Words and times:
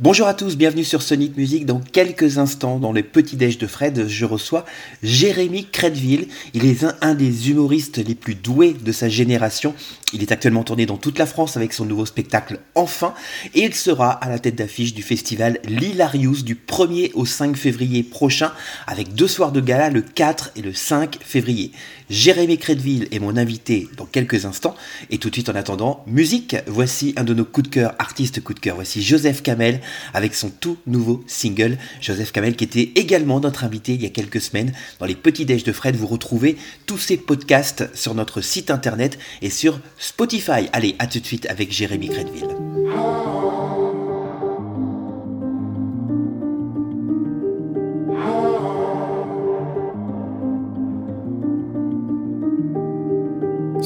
Bonjour 0.00 0.28
à 0.28 0.34
tous, 0.34 0.56
bienvenue 0.56 0.84
sur 0.84 1.02
Sonic 1.02 1.36
Music. 1.36 1.66
Dans 1.66 1.80
quelques 1.80 2.38
instants, 2.38 2.78
dans 2.78 2.92
les 2.92 3.02
petits 3.02 3.34
déj 3.34 3.58
de 3.58 3.66
Fred, 3.66 4.06
je 4.06 4.24
reçois 4.24 4.64
Jérémy 5.02 5.66
Crédville. 5.66 6.28
Il 6.54 6.66
est 6.66 6.84
un, 7.00 7.14
des 7.16 7.50
humoristes 7.50 7.98
les 7.98 8.14
plus 8.14 8.36
doués 8.36 8.76
de 8.80 8.92
sa 8.92 9.08
génération. 9.08 9.74
Il 10.12 10.22
est 10.22 10.30
actuellement 10.30 10.62
tourné 10.62 10.86
dans 10.86 10.98
toute 10.98 11.18
la 11.18 11.26
France 11.26 11.56
avec 11.56 11.72
son 11.72 11.84
nouveau 11.84 12.06
spectacle 12.06 12.60
Enfin 12.76 13.12
et 13.56 13.64
il 13.64 13.74
sera 13.74 14.12
à 14.12 14.28
la 14.28 14.38
tête 14.38 14.54
d'affiche 14.54 14.94
du 14.94 15.02
festival 15.02 15.58
L'Hilarius 15.64 16.44
du 16.44 16.54
1er 16.54 17.10
au 17.14 17.26
5 17.26 17.56
février 17.56 18.04
prochain 18.04 18.52
avec 18.86 19.16
deux 19.16 19.26
soirs 19.26 19.50
de 19.50 19.60
gala 19.60 19.90
le 19.90 20.02
4 20.02 20.52
et 20.54 20.62
le 20.62 20.74
5 20.74 21.18
février. 21.24 21.72
Jérémy 22.10 22.58
Crédville 22.58 23.08
est 23.10 23.18
mon 23.18 23.36
invité 23.36 23.88
dans 23.96 24.06
quelques 24.06 24.46
instants 24.46 24.74
et 25.10 25.18
tout 25.18 25.28
de 25.28 25.34
suite 25.34 25.48
en 25.48 25.54
attendant, 25.54 26.04
musique, 26.06 26.56
voici 26.66 27.12
un 27.16 27.24
de 27.24 27.34
nos 27.34 27.44
coups 27.44 27.68
de 27.68 27.74
cœur, 27.74 27.94
artistes 27.98 28.42
coups 28.42 28.56
de 28.56 28.60
cœur. 28.60 28.76
Voici 28.76 29.02
Joseph 29.02 29.42
Kamel 29.42 29.80
avec 30.14 30.34
son 30.34 30.50
tout 30.50 30.78
nouveau 30.86 31.22
single. 31.26 31.76
Joseph 32.00 32.32
Kamel 32.32 32.56
qui 32.56 32.64
était 32.64 32.92
également 32.94 33.40
notre 33.40 33.64
invité 33.64 33.94
il 33.94 34.02
y 34.02 34.06
a 34.06 34.10
quelques 34.10 34.40
semaines 34.40 34.72
dans 34.98 35.06
les 35.06 35.14
petits 35.14 35.44
déj 35.44 35.64
de 35.64 35.72
Fred. 35.72 35.96
Vous 35.96 36.06
retrouvez 36.06 36.56
tous 36.86 36.98
ces 36.98 37.16
podcasts 37.16 37.94
sur 37.94 38.14
notre 38.14 38.40
site 38.40 38.70
internet 38.70 39.18
et 39.42 39.50
sur 39.50 39.80
Spotify. 39.98 40.68
Allez, 40.72 40.96
à 40.98 41.06
tout 41.06 41.20
de 41.20 41.26
suite 41.26 41.46
avec 41.46 41.72
Jérémy 41.72 42.08
Crédville. 42.08 42.48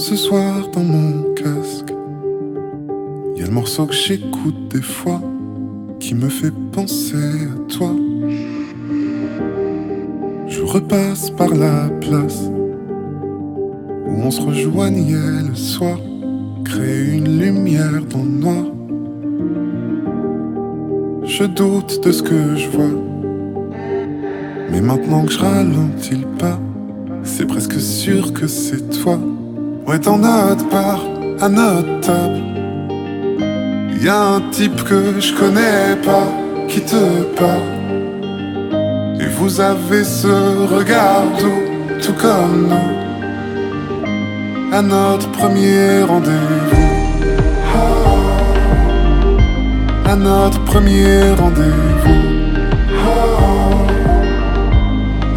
Ce 0.02 0.16
soir 0.16 0.68
dans 0.72 0.82
mon 0.82 1.32
casque, 1.34 1.94
il 3.36 3.40
y 3.40 3.44
a 3.44 3.46
le 3.46 3.52
morceau 3.52 3.86
que 3.86 3.94
j'écoute 3.94 4.66
des 4.68 4.82
fois 4.82 5.20
qui 6.00 6.16
me 6.16 6.28
fait 6.28 6.52
penser 6.72 7.14
à 7.14 7.72
toi. 7.72 7.94
Je 10.48 10.60
repasse 10.60 11.30
par 11.30 11.54
la 11.54 11.88
place 12.00 12.50
où 14.08 14.22
on 14.24 14.30
se 14.32 14.40
rejoignait 14.40 15.48
le 15.48 15.54
soir, 15.54 16.00
créer 16.64 17.18
une 17.18 17.38
lumière 17.38 18.04
dans 18.10 18.24
le 18.24 18.28
noir. 18.28 18.64
Je 21.22 21.44
doute 21.44 22.04
de 22.04 22.10
ce 22.10 22.24
que 22.24 22.56
je 22.56 22.68
vois, 22.70 22.90
mais 24.68 24.80
maintenant 24.80 25.24
que 25.24 25.30
je 25.30 25.38
ralentis 25.38 26.16
le 26.16 26.38
pas, 26.38 26.58
c'est 27.22 27.46
presque 27.46 27.80
sûr 27.80 28.32
que 28.32 28.48
c'est 28.48 28.90
toi. 29.00 29.20
Ouais, 29.86 29.98
dans 29.98 30.18
notre 30.18 30.68
bar, 30.70 31.00
à 31.40 31.48
notre 31.48 32.00
table 32.00 32.52
y 34.02 34.08
a 34.08 34.20
un 34.20 34.40
type 34.50 34.82
que 34.82 35.20
je 35.20 35.32
connais 35.32 35.94
pas 36.04 36.26
qui 36.68 36.80
te 36.80 37.22
parle. 37.38 37.60
Et 39.20 39.28
vous 39.38 39.60
avez 39.60 40.02
ce 40.02 40.66
regard 40.74 41.22
doux, 41.38 41.62
tout 42.02 42.14
comme 42.14 42.68
nous, 42.68 42.96
à 44.72 44.82
notre 44.82 45.30
premier 45.30 46.02
rendez-vous. 46.02 46.88
À 50.04 50.16
notre 50.16 50.62
premier 50.64 51.30
rendez-vous. 51.40 52.22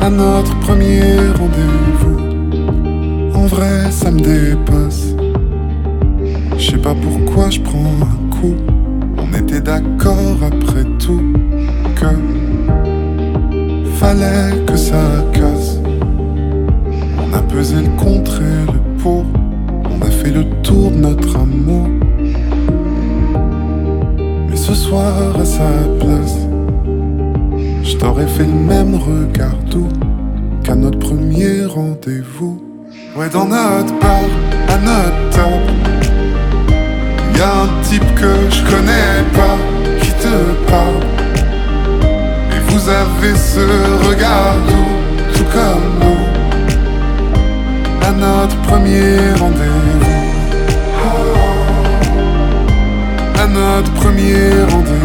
À 0.01 0.09
notre 0.09 0.59
premier 0.59 1.17
rendez-vous. 1.39 2.14
Vrai, 3.55 3.89
ça 3.89 4.11
me 4.11 4.19
dépasse. 4.19 5.15
Je 6.57 6.71
sais 6.71 6.77
pas 6.77 6.93
pourquoi 6.93 7.49
je 7.49 7.61
prends 7.61 7.93
un 8.01 8.25
on 9.17 9.33
était 9.37 9.61
d'accord 9.61 10.37
après 10.41 10.83
tout 10.99 11.21
que 11.95 12.05
fallait 13.95 14.63
que 14.65 14.75
ça 14.75 15.23
casse. 15.33 15.79
On 17.17 17.33
a 17.33 17.41
pesé 17.41 17.77
le 17.77 18.03
contre 18.03 18.41
et 18.41 18.71
le 18.71 18.79
pour. 19.01 19.25
On 19.89 20.01
a 20.05 20.11
fait 20.11 20.31
le 20.31 20.43
tour 20.61 20.91
de 20.91 20.97
notre 20.97 21.37
amour. 21.37 21.87
Mais 24.49 24.55
ce 24.55 24.73
soir 24.73 25.39
à 25.39 25.45
sa 25.45 25.69
place, 25.99 26.37
je 27.83 27.95
t'aurais 27.97 28.27
fait 28.27 28.45
le 28.45 28.53
même 28.53 28.95
regard 28.95 29.57
doux 29.71 29.89
qu'à 30.63 30.75
notre 30.75 30.99
premier 30.99 31.65
rendez-vous. 31.65 32.64
Ouais, 33.15 33.29
dans 33.29 33.45
notre 33.45 33.97
bar, 33.99 34.25
à 34.67 34.77
notre 34.77 35.29
table 35.29 35.71
Y'a 37.37 37.61
un 37.61 37.81
type 37.81 38.03
que 38.15 38.33
je 38.49 38.61
connais 38.69 39.23
pas 39.33 39.57
qui 40.01 40.11
te 40.11 40.35
parle. 40.69 41.01
Et 42.51 42.59
vous 42.67 42.89
avez 42.89 43.33
ce 43.37 43.65
regard 44.09 44.57
tout 45.33 45.45
comme 45.45 45.99
nous, 46.01 46.25
à 48.05 48.11
notre 48.11 48.57
premier 48.63 49.31
rendez-vous. 49.39 50.25
À 53.41 53.47
notre 53.47 53.93
premier 53.93 54.49
rendez-vous. 54.69 55.04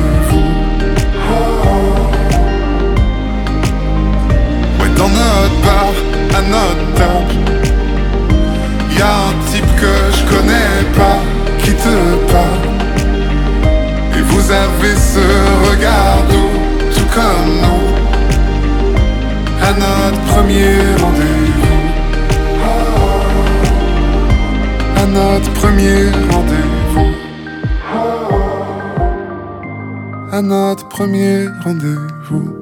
Premier 31.00 31.48
rendez-vous. 31.64 32.54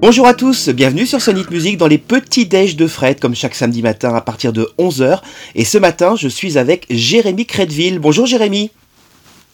Bonjour 0.00 0.26
à 0.26 0.32
tous, 0.32 0.70
bienvenue 0.70 1.04
sur 1.04 1.20
Sonic 1.20 1.50
Music 1.50 1.76
dans 1.76 1.88
les 1.88 1.98
petits 1.98 2.46
déj 2.46 2.74
de 2.74 2.86
Fred, 2.86 3.20
comme 3.20 3.34
chaque 3.34 3.54
samedi 3.54 3.82
matin 3.82 4.14
à 4.14 4.22
partir 4.22 4.54
de 4.54 4.66
11h. 4.78 5.20
Et 5.54 5.66
ce 5.66 5.76
matin, 5.76 6.16
je 6.16 6.26
suis 6.26 6.56
avec 6.56 6.86
Jérémy 6.88 7.44
Crédville. 7.44 7.98
Bonjour 7.98 8.24
Jérémy. 8.24 8.70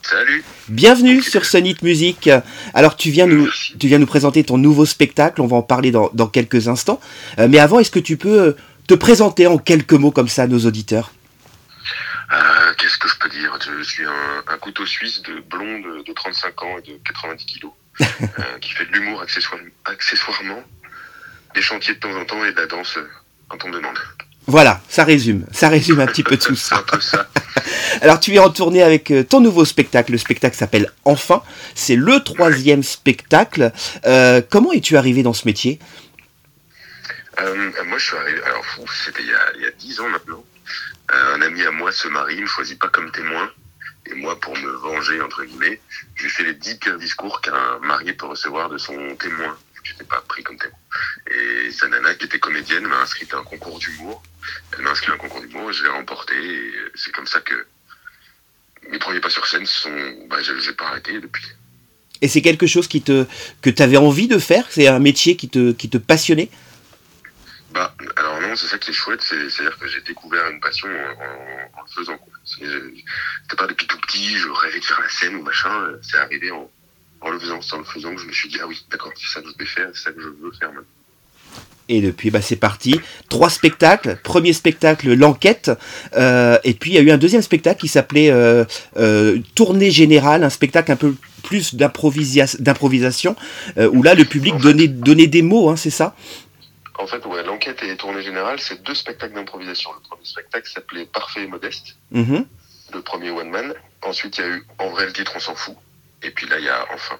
Salut. 0.02 0.44
Bienvenue 0.68 1.20
sur 1.20 1.44
Sonic 1.44 1.82
Music. 1.82 2.30
Alors 2.74 2.94
tu 2.94 3.10
viens, 3.10 3.26
nous, 3.26 3.48
tu 3.76 3.88
viens 3.88 3.98
nous 3.98 4.06
présenter 4.06 4.44
ton 4.44 4.56
nouveau 4.56 4.86
spectacle, 4.86 5.42
on 5.42 5.48
va 5.48 5.56
en 5.56 5.62
parler 5.62 5.90
dans, 5.90 6.08
quelques 6.28 6.68
instants. 6.68 7.00
Euh, 7.40 7.48
mais 7.50 7.58
avant, 7.58 7.80
est-ce 7.80 7.90
que 7.90 7.98
tu 7.98 8.16
peux 8.16 8.40
euh, 8.40 8.56
te 8.86 8.94
présenter 8.94 9.48
en 9.48 9.58
quelques 9.58 9.94
mots 9.94 10.12
comme 10.12 10.28
ça 10.28 10.42
à 10.42 10.46
nos 10.46 10.60
auditeurs? 10.60 11.10
Euh, 12.32 12.72
Qu'est-ce 12.78 12.98
que 12.98 13.08
je 13.08 13.18
peux 13.18 13.30
dire? 13.30 13.58
Je 13.60 13.82
suis 13.82 14.04
un, 14.04 14.58
couteau 14.58 14.86
suisse 14.86 15.22
de 15.22 15.40
blonde 15.50 16.04
de 16.06 16.12
35 16.12 16.62
ans 16.62 16.78
et 16.78 16.88
de 16.88 17.00
90 17.04 17.44
kilos. 17.44 17.72
Euh, 18.38 18.58
qui 18.60 18.72
fait 18.72 18.84
de 18.86 18.92
l'humour 18.92 19.22
accessoirement, 19.22 20.62
des 21.54 21.62
chantiers 21.62 21.94
de 21.94 22.00
temps 22.00 22.14
en 22.14 22.24
temps 22.24 22.44
et 22.44 22.52
de 22.52 22.56
la 22.56 22.66
danse 22.66 22.96
euh, 22.96 23.08
quand 23.48 23.64
on 23.64 23.70
demande. 23.70 23.96
Voilà, 24.46 24.80
ça 24.88 25.04
résume, 25.04 25.46
ça 25.52 25.68
résume 25.68 26.00
un 26.00 26.06
petit 26.06 26.22
peu 26.22 26.36
tout 26.36 26.56
ça. 26.56 26.84
Alors 28.00 28.20
tu 28.20 28.34
es 28.34 28.38
en 28.38 28.50
tournée 28.50 28.82
avec 28.82 29.10
euh, 29.10 29.24
ton 29.24 29.40
nouveau 29.40 29.64
spectacle, 29.64 30.12
le 30.12 30.18
spectacle 30.18 30.56
s'appelle 30.56 30.92
Enfin, 31.04 31.42
c'est 31.74 31.96
le 31.96 32.20
troisième 32.20 32.82
spectacle. 32.82 33.72
comment 34.50 34.72
es-tu 34.72 34.96
arrivé 34.96 35.22
dans 35.22 35.34
ce 35.34 35.46
métier? 35.46 35.78
Moi 37.38 37.98
je 37.98 38.04
suis 38.04 38.16
arrivé, 38.16 38.42
alors 38.44 38.64
c'était 39.04 39.22
il, 39.22 39.62
y 39.62 39.66
a 39.66 39.70
dix 39.78 40.00
ans 40.00 40.08
maintenant. 40.08 40.44
un 41.08 41.40
ami 41.42 41.62
à 41.64 41.70
moi 41.70 41.92
se 41.92 42.08
marie, 42.08 42.36
il 42.36 42.42
me 42.42 42.46
choisit 42.46 42.78
pas 42.78 42.88
comme 42.88 43.10
témoin. 43.10 43.48
Et 44.10 44.14
moi, 44.14 44.38
pour 44.40 44.56
me 44.56 44.70
venger, 44.70 45.20
entre 45.20 45.44
guillemets, 45.44 45.80
je 46.14 46.24
lui 46.24 46.30
fais 46.30 46.44
les 46.44 46.54
dix 46.54 46.76
pires 46.76 46.98
discours 46.98 47.40
qu'un 47.40 47.78
marié 47.80 48.12
peut 48.12 48.26
recevoir 48.26 48.68
de 48.68 48.78
son 48.78 49.16
témoin. 49.16 49.56
Je 49.82 49.92
n'étais 49.92 50.04
pas 50.04 50.22
pris 50.26 50.42
comme 50.42 50.58
témoin. 50.58 50.78
Et 51.30 51.70
sa 51.70 51.88
nana, 51.88 52.14
qui 52.14 52.24
était 52.24 52.38
comédienne, 52.38 52.86
m'a 52.86 53.00
inscrit 53.00 53.26
à 53.32 53.36
un 53.36 53.42
concours 53.42 53.78
d'humour. 53.78 54.22
Elle 54.72 54.82
m'a 54.82 54.90
inscrit 54.90 55.10
à 55.10 55.14
un 55.14 55.18
concours 55.18 55.40
d'humour, 55.40 55.72
je 55.72 55.82
l'ai 55.82 55.90
remporté. 55.90 56.34
Et 56.34 56.72
c'est 56.94 57.12
comme 57.12 57.26
ça 57.26 57.40
que 57.40 57.66
mes 58.90 58.98
premiers 58.98 59.20
pas 59.20 59.30
sur 59.30 59.46
scène 59.46 59.66
sont. 59.66 60.26
Bah, 60.28 60.42
je 60.42 60.52
les 60.52 60.68
ai 60.70 60.72
pas 60.72 60.86
arrêtés 60.86 61.20
depuis. 61.20 61.44
Et 62.20 62.28
c'est 62.28 62.42
quelque 62.42 62.66
chose 62.66 62.88
qui 62.88 63.02
te, 63.02 63.26
que 63.62 63.70
tu 63.70 63.82
avais 63.82 63.96
envie 63.96 64.26
de 64.26 64.38
faire? 64.38 64.66
C'est 64.70 64.88
un 64.88 64.98
métier 64.98 65.36
qui 65.36 65.48
te, 65.48 65.72
qui 65.72 65.88
te 65.88 65.98
passionnait? 65.98 66.50
Bah, 67.70 67.94
alors 68.16 68.40
non, 68.40 68.56
c'est 68.56 68.66
ça 68.66 68.78
qui 68.78 68.90
est 68.90 68.94
chouette, 68.94 69.22
c'est-à-dire 69.22 69.78
que 69.78 69.86
j'ai 69.86 70.00
découvert 70.00 70.48
une 70.50 70.60
passion 70.60 70.88
en, 70.88 71.78
en, 71.78 71.82
le 71.82 71.92
faisant. 71.94 72.18
C'était 72.56 73.56
pas 73.56 73.66
depuis 73.66 73.86
tout 73.86 73.98
petit, 73.98 74.36
je 74.36 74.48
rêvais 74.48 74.80
de 74.80 74.84
faire 74.84 75.00
la 75.00 75.08
scène 75.08 75.36
ou 75.36 75.42
machin, 75.42 75.70
c'est 76.02 76.16
arrivé 76.16 76.50
en, 76.50 76.70
en 77.20 77.30
le 77.30 77.38
faisant, 77.38 77.60
en 77.72 77.78
le 77.78 77.84
faisant 77.84 78.14
que 78.14 78.20
je 78.20 78.26
me 78.26 78.32
suis 78.32 78.48
dit, 78.48 78.58
ah 78.62 78.66
oui, 78.66 78.84
d'accord, 78.90 79.12
c'est 79.16 79.26
ça 79.32 79.42
que 79.42 79.48
je 79.48 79.58
vais 79.58 79.66
faire, 79.66 79.88
c'est 79.92 80.04
ça 80.04 80.12
que 80.12 80.20
je 80.20 80.28
veux 80.28 80.52
faire 80.52 80.68
maintenant. 80.68 80.88
Et 81.88 82.02
depuis, 82.02 82.30
bah, 82.30 82.42
c'est 82.42 82.56
parti. 82.56 83.00
Trois 83.30 83.48
spectacles. 83.48 84.18
Premier 84.22 84.52
spectacle, 84.52 85.14
l'enquête. 85.14 85.70
Euh, 86.16 86.58
et 86.62 86.74
puis, 86.74 86.90
il 86.90 86.94
y 86.94 86.98
a 86.98 87.00
eu 87.00 87.10
un 87.10 87.16
deuxième 87.16 87.40
spectacle 87.40 87.80
qui 87.80 87.88
s'appelait 87.88 88.30
euh, 88.30 88.64
euh, 88.98 89.38
Tournée 89.54 89.90
Générale, 89.90 90.44
un 90.44 90.50
spectacle 90.50 90.92
un 90.92 90.96
peu 90.96 91.14
plus 91.42 91.74
d'improvisation, 91.74 93.36
où 93.78 94.02
là, 94.02 94.14
le 94.14 94.24
public 94.26 94.56
donnait, 94.58 94.88
donnait 94.88 95.28
des 95.28 95.40
mots, 95.40 95.70
hein, 95.70 95.76
c'est 95.76 95.88
ça? 95.88 96.14
En 96.98 97.06
fait, 97.06 97.24
ouais, 97.26 97.42
l'enquête 97.42 97.82
et 97.82 97.96
Tournée 97.96 98.22
Générale, 98.22 98.60
c'est 98.60 98.82
deux 98.82 98.94
spectacles 98.94 99.34
d'improvisation. 99.34 99.92
Le 99.92 100.00
premier 100.00 100.24
spectacle 100.24 100.68
s'appelait 100.68 101.06
Parfait 101.06 101.44
et 101.44 101.46
Modeste. 101.46 101.96
Mm-hmm. 102.12 102.46
Le 102.94 103.02
premier 103.02 103.30
One 103.30 103.50
Man. 103.50 103.74
Ensuite, 104.02 104.38
il 104.38 104.40
y 104.40 104.44
a 104.44 104.48
eu 104.48 104.66
En 104.78 104.90
vrai, 104.90 105.06
le 105.06 105.12
titre, 105.12 105.32
on 105.36 105.40
s'en 105.40 105.54
fout. 105.54 105.76
Et 106.22 106.30
puis 106.30 106.46
là, 106.48 106.58
il 106.58 106.64
y 106.64 106.68
a 106.68 106.86
enfin 106.92 107.18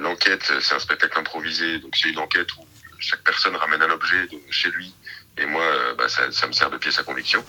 l'enquête, 0.00 0.52
c'est 0.60 0.74
un 0.74 0.80
spectacle 0.80 1.16
improvisé, 1.16 1.78
donc 1.78 1.94
c'est 1.94 2.08
une 2.08 2.18
enquête 2.18 2.52
où 2.56 2.66
chaque 2.98 3.22
personne 3.22 3.54
ramène 3.54 3.80
un 3.80 3.90
objet 3.90 4.26
de 4.26 4.40
chez 4.50 4.70
lui 4.70 4.92
et 5.38 5.46
moi, 5.46 5.62
euh, 5.62 5.94
bah, 5.94 6.08
ça, 6.08 6.30
ça, 6.30 6.46
me 6.46 6.52
sert 6.52 6.70
de 6.70 6.76
pièce 6.76 6.98
à 6.98 7.04
conviction. 7.04 7.42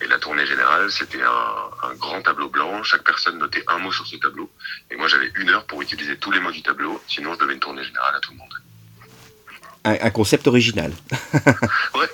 Et 0.00 0.06
la 0.06 0.18
tournée 0.18 0.46
générale, 0.46 0.90
c'était 0.90 1.22
un, 1.22 1.88
un, 1.88 1.94
grand 1.94 2.22
tableau 2.22 2.48
blanc. 2.48 2.82
Chaque 2.82 3.04
personne 3.04 3.38
notait 3.38 3.64
un 3.68 3.78
mot 3.78 3.92
sur 3.92 4.06
ce 4.06 4.16
tableau. 4.16 4.50
Et 4.90 4.96
moi, 4.96 5.08
j'avais 5.08 5.30
une 5.34 5.50
heure 5.50 5.66
pour 5.66 5.82
utiliser 5.82 6.16
tous 6.16 6.30
les 6.30 6.40
mots 6.40 6.52
du 6.52 6.62
tableau. 6.62 7.02
Sinon, 7.06 7.34
je 7.34 7.40
devais 7.40 7.54
une 7.54 7.60
tournée 7.60 7.84
générale 7.84 8.14
à 8.16 8.20
tout 8.20 8.30
le 8.32 8.38
monde. 8.38 8.54
Un, 9.88 9.96
un 10.02 10.10
concept 10.10 10.46
original. 10.46 10.92
ouais. 11.94 12.08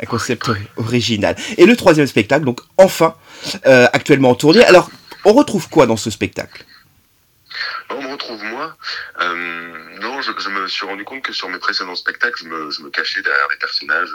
Un 0.00 0.06
concept 0.06 0.50
original. 0.76 1.36
Et 1.58 1.66
le 1.66 1.76
troisième 1.76 2.06
spectacle, 2.06 2.44
donc 2.44 2.60
enfin, 2.78 3.14
euh, 3.66 3.86
actuellement 3.92 4.30
en 4.30 4.34
tournée. 4.34 4.64
Alors, 4.64 4.90
on 5.24 5.34
retrouve 5.34 5.68
quoi 5.68 5.86
dans 5.86 5.98
ce 5.98 6.10
spectacle? 6.10 6.64
On 7.90 8.02
me 8.02 8.08
retrouve 8.08 8.42
moi. 8.44 8.76
Euh, 9.20 9.98
non, 10.00 10.22
je, 10.22 10.32
je, 10.38 10.48
me 10.48 10.66
suis 10.66 10.86
rendu 10.86 11.04
compte 11.04 11.22
que 11.22 11.32
sur 11.32 11.48
mes 11.50 11.58
précédents 11.58 11.94
spectacles, 11.94 12.42
je 12.42 12.48
me, 12.48 12.70
je 12.70 12.82
me 12.82 12.90
cachais 12.90 13.22
derrière 13.22 13.48
des 13.50 13.56
personnages. 13.56 14.10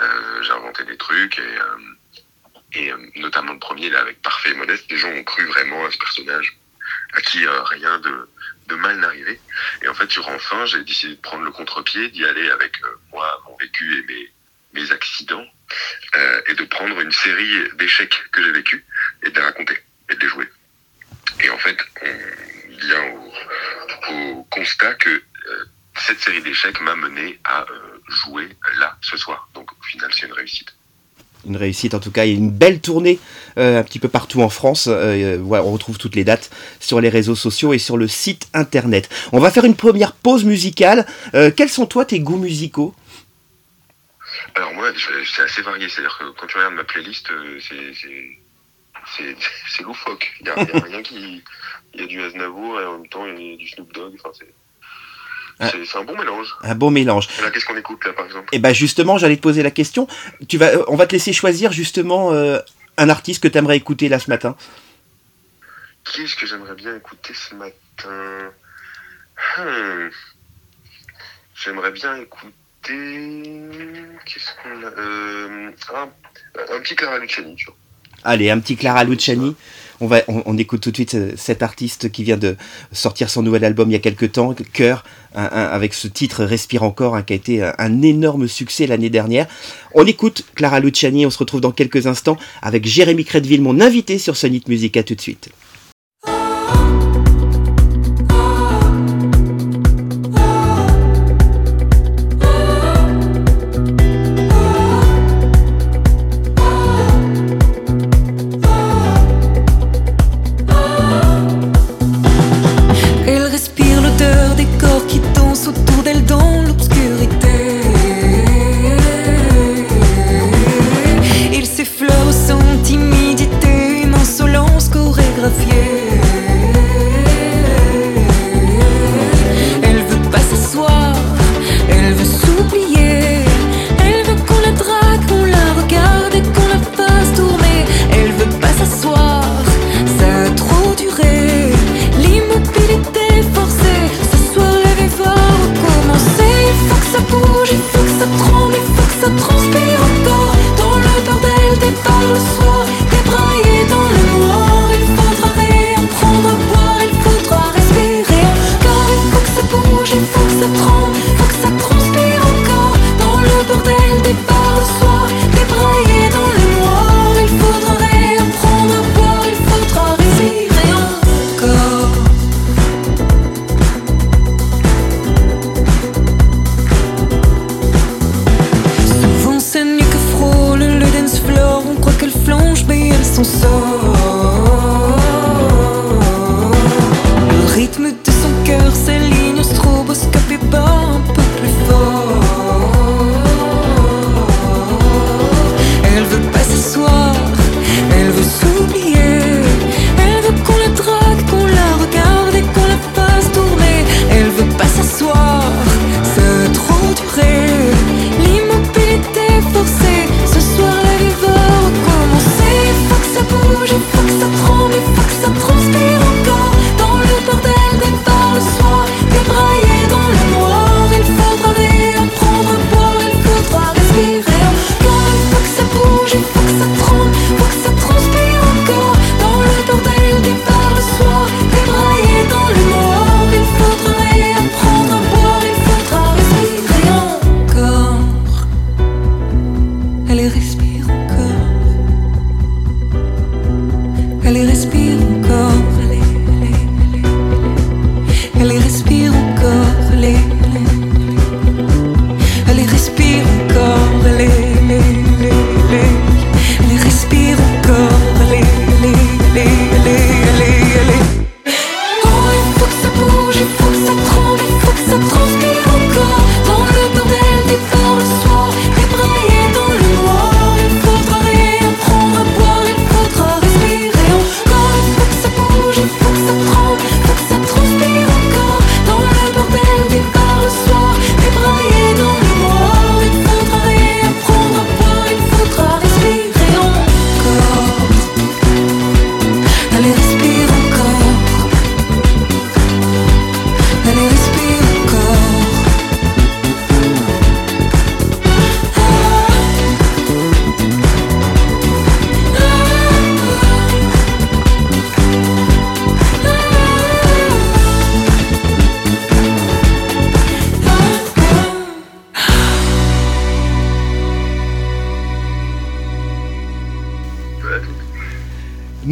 Euh, 0.00 0.42
J'ai 0.42 0.52
inventé 0.52 0.84
des 0.84 0.96
trucs 0.96 1.38
et, 1.38 2.80
et 2.80 2.92
notamment 3.16 3.52
le 3.52 3.58
premier 3.58 3.90
là 3.90 4.00
avec 4.00 4.20
Parfait 4.22 4.50
et 4.50 4.54
Modeste, 4.54 4.86
les 4.90 4.96
gens 4.96 5.10
ont 5.10 5.24
cru 5.24 5.44
vraiment 5.46 5.86
à 5.86 5.90
ce 5.90 5.98
personnage 5.98 6.58
à 7.14 7.20
qui 7.20 7.46
rien 7.46 7.98
de, 8.00 8.28
de 8.68 8.74
mal 8.74 8.98
n'arrivait. 8.98 9.40
Et 9.82 9.88
en 9.88 9.94
fait, 9.94 10.10
sur 10.10 10.28
enfin, 10.28 10.66
j'ai 10.66 10.82
décidé 10.84 11.14
de 11.14 11.20
prendre 11.20 11.44
le 11.44 11.50
contre-pied, 11.50 12.10
d'y 12.10 12.24
aller 12.24 12.50
avec 12.50 12.76
moi, 13.10 13.42
mon 13.46 13.56
vécu 13.56 13.98
et 13.98 14.30
mes, 14.74 14.90
accidents, 14.90 15.46
et 16.48 16.54
de 16.54 16.64
prendre 16.64 17.00
une 17.00 17.12
série 17.12 17.68
d'échecs 17.74 18.22
que 18.32 18.42
j'ai 18.42 18.52
vécu 18.52 18.84
et 19.22 19.30
de 19.30 19.34
les 19.34 19.44
raconter 19.44 19.78
et 20.08 20.14
de 20.14 20.20
les 20.20 20.28
jouer. 20.28 20.48
Et 21.40 21.50
en 21.50 21.58
fait, 21.58 21.78
on 22.02 22.76
vient 22.76 23.04
au, 24.08 24.44
constat 24.50 24.94
que 24.94 25.10
euh, 25.10 25.64
cette 25.96 26.20
série 26.20 26.42
d'échecs 26.42 26.80
m'a 26.80 26.94
mené 26.94 27.38
à 27.44 27.62
euh, 27.62 28.00
jouer 28.08 28.48
là 28.76 28.96
ce 29.00 29.16
soir. 29.16 29.48
Donc 29.54 29.72
au 29.72 29.82
final, 29.82 30.12
c'est 30.12 30.26
une 30.26 30.32
réussite. 30.32 30.74
Une 31.46 31.56
réussite 31.56 31.94
en 31.94 32.00
tout 32.00 32.12
cas, 32.12 32.24
y 32.24 32.30
a 32.30 32.34
une 32.34 32.50
belle 32.50 32.80
tournée 32.80 33.18
euh, 33.58 33.80
un 33.80 33.82
petit 33.82 33.98
peu 33.98 34.08
partout 34.08 34.42
en 34.42 34.48
France. 34.48 34.88
Euh, 34.88 35.38
voilà, 35.40 35.64
on 35.64 35.72
retrouve 35.72 35.98
toutes 35.98 36.14
les 36.14 36.24
dates 36.24 36.50
sur 36.78 37.00
les 37.00 37.08
réseaux 37.08 37.34
sociaux 37.34 37.72
et 37.72 37.78
sur 37.78 37.96
le 37.96 38.06
site 38.06 38.48
internet. 38.54 39.08
On 39.32 39.40
va 39.40 39.50
faire 39.50 39.64
une 39.64 39.74
première 39.76 40.12
pause 40.12 40.44
musicale. 40.44 41.06
Euh, 41.34 41.50
quels 41.50 41.68
sont 41.68 41.86
toi 41.86 42.04
tes 42.04 42.20
goûts 42.20 42.38
musicaux? 42.38 42.94
Alors 44.54 44.72
moi, 44.74 44.92
c'est 45.34 45.42
assez 45.42 45.62
varié. 45.62 45.88
C'est-à-dire 45.88 46.16
que 46.18 46.30
quand 46.38 46.46
tu 46.46 46.56
regardes 46.56 46.74
ma 46.74 46.84
playlist, 46.84 47.28
c'est 49.16 49.82
loufoque. 49.82 50.32
Il 50.40 50.44
n'y 50.44 50.50
a, 50.50 50.56
y 50.62 50.76
a 50.76 50.84
rien 50.84 51.02
qui. 51.02 51.42
Il 51.94 52.00
y 52.00 52.04
a 52.04 52.06
du 52.06 52.22
Aznavour 52.22 52.80
et 52.80 52.86
en 52.86 52.98
même 52.98 53.08
temps 53.08 53.26
il 53.26 53.50
y 53.50 53.54
a 53.54 53.56
du 53.56 53.68
Snoop 53.68 53.92
Dogg. 53.92 54.14
Enfin. 54.24 54.30
C'est 55.70 55.98
un 55.98 56.04
bon 56.04 56.16
mélange. 56.16 56.54
Un 56.62 56.74
bon 56.74 56.90
mélange. 56.90 57.28
Qu'est-ce 57.52 57.64
qu'on 57.66 57.76
écoute 57.76 58.04
là, 58.04 58.12
par 58.12 58.26
exemple? 58.26 58.48
Et 58.52 58.58
ben 58.58 58.72
justement, 58.72 59.18
j'allais 59.18 59.36
te 59.36 59.42
poser 59.42 59.62
la 59.62 59.70
question. 59.70 60.06
Tu 60.48 60.58
vas, 60.58 60.70
on 60.88 60.96
va 60.96 61.06
te 61.06 61.12
laisser 61.12 61.32
choisir 61.32 61.72
justement 61.72 62.32
euh, 62.32 62.58
un 62.96 63.08
artiste 63.08 63.42
que 63.42 63.48
tu 63.48 63.58
aimerais 63.58 63.76
écouter 63.76 64.08
là 64.08 64.18
ce 64.18 64.28
matin. 64.30 64.56
Qui 66.04 66.22
est-ce 66.22 66.34
que 66.36 66.46
j'aimerais 66.46 66.74
bien 66.74 66.96
écouter 66.96 67.32
ce 67.34 67.54
matin? 67.54 68.50
Hmm. 69.58 70.08
J'aimerais 71.54 71.92
bien 71.92 72.16
écouter. 72.16 72.52
Qu'est-ce 74.24 74.50
qu'on 74.62 74.82
a? 74.84 74.90
Euh... 74.98 75.70
ah, 75.94 76.08
Un 76.74 76.80
petit 76.80 76.96
Clara 76.96 77.18
Luciani, 77.18 77.54
tu 77.54 77.66
vois. 77.66 77.76
Allez, 78.24 78.50
un 78.50 78.58
petit 78.58 78.76
Clara 78.76 79.04
Luciani. 79.04 79.54
On, 80.02 80.58
écoute 80.58 80.80
tout 80.80 80.90
de 80.90 80.96
suite 80.96 81.16
cet 81.36 81.62
artiste 81.62 82.10
qui 82.10 82.24
vient 82.24 82.36
de 82.36 82.56
sortir 82.90 83.30
son 83.30 83.42
nouvel 83.42 83.64
album 83.64 83.88
il 83.88 83.92
y 83.92 83.96
a 83.96 84.00
quelques 84.00 84.32
temps, 84.32 84.54
Cœur, 84.72 85.04
avec 85.34 85.94
ce 85.94 86.08
titre 86.08 86.44
Respire 86.44 86.82
encore, 86.82 87.14
hein, 87.14 87.22
qui 87.22 87.32
a 87.32 87.36
été 87.36 87.62
un, 87.62 87.74
un 87.78 88.02
énorme 88.02 88.48
succès 88.48 88.86
l'année 88.86 89.10
dernière. 89.10 89.46
On 89.94 90.04
écoute 90.04 90.44
Clara 90.54 90.80
Luciani, 90.80 91.24
on 91.24 91.30
se 91.30 91.38
retrouve 91.38 91.60
dans 91.60 91.70
quelques 91.70 92.06
instants 92.06 92.36
avec 92.62 92.84
Jérémy 92.84 93.24
Crédville, 93.24 93.62
mon 93.62 93.80
invité 93.80 94.18
sur 94.18 94.36
Sonic 94.36 94.68
Music. 94.68 94.96
À 94.96 95.02
tout 95.02 95.14
de 95.14 95.20
suite. 95.20 95.50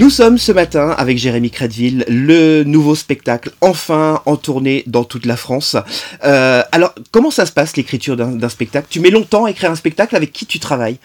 Nous 0.00 0.08
sommes 0.08 0.38
ce 0.38 0.50
matin 0.50 0.92
avec 0.92 1.18
Jérémy 1.18 1.50
Crédville, 1.50 2.06
le 2.08 2.64
nouveau 2.64 2.94
spectacle 2.94 3.50
enfin 3.60 4.22
en 4.24 4.38
tournée 4.38 4.82
dans 4.86 5.04
toute 5.04 5.26
la 5.26 5.36
France. 5.36 5.76
Euh, 6.24 6.62
alors, 6.72 6.94
comment 7.12 7.30
ça 7.30 7.44
se 7.44 7.52
passe 7.52 7.76
l'écriture 7.76 8.16
d'un 8.16 8.48
spectacle? 8.48 8.86
Tu 8.88 8.98
mets 8.98 9.10
longtemps 9.10 9.44
à 9.44 9.50
écrire 9.50 9.70
un 9.70 9.74
spectacle? 9.74 10.16
Avec 10.16 10.32
qui 10.32 10.46
tu 10.46 10.58
travailles? 10.58 10.98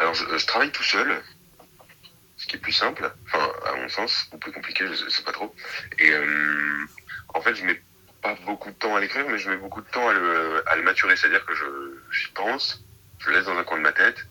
Alors, 0.00 0.12
je, 0.12 0.44
travaille 0.44 0.72
tout 0.72 0.82
seul, 0.82 1.22
ce 2.36 2.48
qui 2.48 2.56
est 2.56 2.58
plus 2.58 2.72
simple, 2.72 3.08
enfin, 3.28 3.48
à 3.72 3.80
mon 3.80 3.88
sens, 3.88 4.26
ou 4.32 4.38
plus 4.38 4.50
compliqué, 4.50 4.84
je 4.88 5.08
sais 5.08 5.22
pas 5.22 5.30
trop. 5.30 5.54
Et 6.00 6.10
euh, 6.10 6.26
en 7.32 7.40
fait, 7.42 7.54
je 7.54 7.64
mets 7.64 7.80
pas 8.22 8.36
beaucoup 8.44 8.70
de 8.70 8.74
temps 8.74 8.96
à 8.96 9.00
l'écrire, 9.00 9.24
mais 9.30 9.38
je 9.38 9.48
mets 9.48 9.56
beaucoup 9.56 9.82
de 9.82 9.86
temps 9.86 10.08
à 10.08 10.12
le, 10.12 10.68
à 10.68 10.74
le 10.74 10.82
maturer. 10.82 11.14
C'est-à-dire 11.14 11.46
que 11.46 11.52
j'y 12.10 12.26
pense, 12.34 12.82
je 13.20 13.30
le 13.30 13.36
laisse 13.36 13.46
dans 13.46 13.56
un 13.56 13.62
coin 13.62 13.78
de 13.78 13.84
ma 13.84 13.92
tête, 13.92 14.26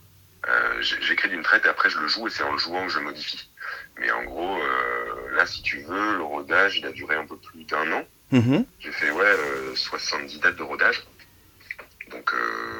euh, 0.47 0.81
j'écris 0.81 1.29
d'une 1.29 1.43
traite 1.43 1.65
et 1.65 1.69
après 1.69 1.89
je 1.89 1.99
le 1.99 2.07
joue 2.07 2.27
et 2.27 2.31
c'est 2.31 2.43
en 2.43 2.51
le 2.51 2.57
jouant 2.57 2.85
que 2.85 2.91
je 2.91 2.99
modifie. 2.99 3.49
Mais 3.99 4.09
en 4.11 4.23
gros, 4.23 4.57
euh, 4.57 5.35
là, 5.35 5.45
si 5.45 5.61
tu 5.61 5.79
veux, 5.81 6.17
le 6.17 6.23
rodage, 6.23 6.77
il 6.77 6.85
a 6.85 6.91
duré 6.91 7.15
un 7.15 7.25
peu 7.27 7.37
plus 7.37 7.63
d'un 7.65 7.91
an. 7.91 8.03
Mhm. 8.31 8.65
J'ai 8.79 8.91
fait 8.91 9.11
ouais, 9.11 9.35
70 9.75 10.35
euh, 10.35 10.39
dates 10.39 10.55
de 10.55 10.63
rodage. 10.63 11.03
Donc 12.09 12.33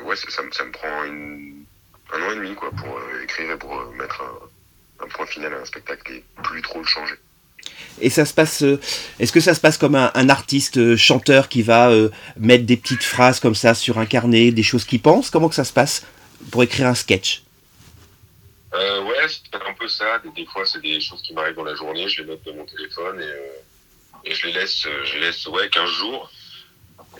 ouais, 0.05 0.15
ça, 0.15 0.41
me 0.41 0.71
prend 0.71 0.87
un 0.87 2.21
an 2.21 2.31
et 2.31 2.35
demi 2.35 2.53
quoi, 2.55 2.71
pour 2.71 2.99
écrire 3.23 3.51
et 3.51 3.57
pour 3.57 3.73
mettre 3.93 4.21
un, 5.01 5.07
point 5.07 5.25
final 5.25 5.53
à 5.53 5.57
un 5.59 5.65
spectacle 5.65 6.11
et 6.11 6.23
plus 6.43 6.61
trop 6.61 6.79
le 6.79 6.85
changer. 6.85 7.15
Et 8.01 8.09
ça 8.09 8.25
se 8.25 8.33
passe. 8.33 8.63
Est-ce 9.19 9.31
que 9.31 9.39
ça 9.39 9.53
se 9.53 9.61
passe 9.61 9.77
comme 9.77 9.95
un, 9.95 10.11
un 10.15 10.29
artiste 10.29 10.95
chanteur 10.97 11.47
qui 11.47 11.61
va 11.61 11.91
mettre 12.37 12.65
des 12.65 12.75
petites 12.75 13.03
phrases 13.03 13.39
comme 13.39 13.55
ça 13.55 13.73
sur 13.73 13.99
un 13.99 14.05
carnet, 14.05 14.51
des 14.51 14.63
choses 14.63 14.83
qu'il 14.83 15.01
pense? 15.01 15.29
Comment 15.29 15.47
que 15.47 15.55
ça 15.55 15.63
se 15.63 15.73
passe 15.73 16.05
pour 16.49 16.63
écrire 16.63 16.87
un 16.87 16.95
sketch? 16.95 17.43
Euh, 18.73 19.03
ouais, 19.03 19.27
c'est 19.27 19.55
un 19.55 19.73
peu 19.73 19.87
ça. 19.87 20.21
Des, 20.35 20.45
fois, 20.45 20.65
c'est 20.65 20.81
des 20.81 20.99
choses 21.01 21.21
qui 21.21 21.33
m'arrivent 21.33 21.55
dans 21.55 21.63
la 21.63 21.75
journée. 21.75 22.07
Je 22.07 22.21
les 22.21 22.27
note 22.29 22.43
de 22.43 22.51
mon 22.51 22.65
téléphone 22.65 23.19
et, 23.19 23.23
euh, 23.23 24.25
et 24.25 24.33
je 24.33 24.47
les 24.47 24.53
laisse, 24.53 24.87
je 25.03 25.13
les 25.13 25.19
laisse 25.19 25.45
ouais, 25.47 25.69
15 25.69 25.89
jours. 25.89 26.31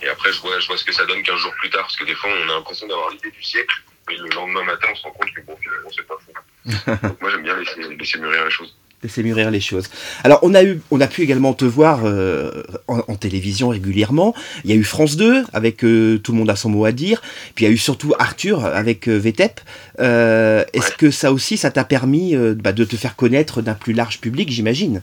Et 0.00 0.08
après, 0.08 0.32
je 0.32 0.40
vois, 0.40 0.58
je 0.58 0.66
vois 0.66 0.78
ce 0.78 0.84
que 0.84 0.92
ça 0.92 1.04
donne 1.04 1.22
15 1.22 1.36
jours 1.36 1.52
plus 1.60 1.70
tard. 1.70 1.82
Parce 1.82 1.96
que 1.96 2.04
des 2.04 2.14
fois, 2.14 2.30
on 2.30 2.42
a 2.42 2.54
l'impression 2.54 2.86
d'avoir 2.86 3.10
l'idée 3.10 3.30
du 3.30 3.42
siècle. 3.42 3.74
Mais 4.08 4.16
le 4.16 4.28
lendemain 4.28 4.64
matin, 4.64 4.88
on 4.90 4.94
se 4.96 5.02
rend 5.02 5.12
compte 5.12 5.32
que 5.32 5.40
bon, 5.42 5.56
finalement, 5.56 5.90
c'est 5.94 6.06
pas 6.06 6.16
fou. 6.18 7.02
Donc 7.08 7.20
moi, 7.20 7.30
j'aime 7.30 7.42
bien 7.42 7.56
laisser, 7.56 7.82
laisser 7.82 8.18
mûrir 8.18 8.44
les 8.44 8.50
choses 8.50 8.74
laisser 9.02 9.22
mûrir 9.22 9.50
les 9.50 9.60
choses. 9.60 9.88
Alors 10.24 10.38
on 10.42 10.54
a 10.54 10.62
eu, 10.62 10.80
on 10.90 11.00
a 11.00 11.06
pu 11.06 11.22
également 11.22 11.54
te 11.54 11.64
voir 11.64 12.04
euh, 12.04 12.62
en, 12.88 13.16
télévision 13.16 13.68
régulièrement. 13.68 14.34
Il 14.64 14.70
y 14.70 14.72
a 14.72 14.76
eu 14.76 14.84
France 14.84 15.16
2 15.16 15.44
avec 15.52 15.84
euh, 15.84 16.18
tout 16.18 16.32
le 16.32 16.38
monde 16.38 16.50
a 16.50 16.56
son 16.56 16.70
mot 16.70 16.84
à 16.84 16.92
dire. 16.92 17.20
Puis 17.54 17.64
il 17.64 17.68
y 17.68 17.70
a 17.70 17.74
eu 17.74 17.78
surtout 17.78 18.14
Arthur 18.18 18.64
avec 18.64 19.08
euh, 19.08 19.18
VTEP. 19.18 19.60
Est-ce 19.98 20.92
que 20.96 21.10
ça 21.10 21.32
aussi, 21.32 21.56
ça 21.56 21.70
t'a 21.70 21.84
permis 21.84 22.34
bah, 22.36 22.72
de 22.72 22.84
te 22.84 22.96
faire 22.96 23.16
connaître 23.16 23.62
d'un 23.62 23.74
plus 23.74 23.92
large 23.92 24.20
public, 24.20 24.50
j'imagine? 24.50 25.02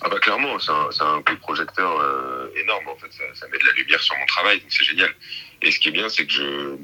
Ah 0.00 0.08
bah 0.08 0.18
clairement, 0.18 0.58
c'est 0.58 0.72
un, 0.72 1.06
un, 1.06 1.22
coup 1.22 1.34
de 1.34 1.40
projecteur 1.40 1.90
énorme. 2.60 2.88
En 2.88 2.96
fait, 2.96 3.10
ça, 3.10 3.22
ça, 3.34 3.46
met 3.48 3.58
de 3.58 3.64
la 3.64 3.72
lumière 3.72 4.00
sur 4.00 4.16
mon 4.18 4.26
travail, 4.26 4.58
donc 4.58 4.66
c'est 4.70 4.84
génial. 4.84 5.10
Et 5.62 5.70
ce 5.70 5.78
qui 5.78 5.88
est 5.88 5.92
bien, 5.92 6.08
c'est 6.08 6.26
que 6.26 6.32
je 6.32 6.76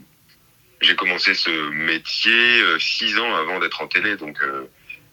j'ai 0.81 0.97
commencé 0.97 1.35
ce 1.35 1.71
métier 1.71 2.63
six 2.79 3.19
ans 3.19 3.35
avant 3.35 3.59
d'être 3.59 3.81
en 3.81 3.89
télé, 3.89 4.17
donc 4.17 4.39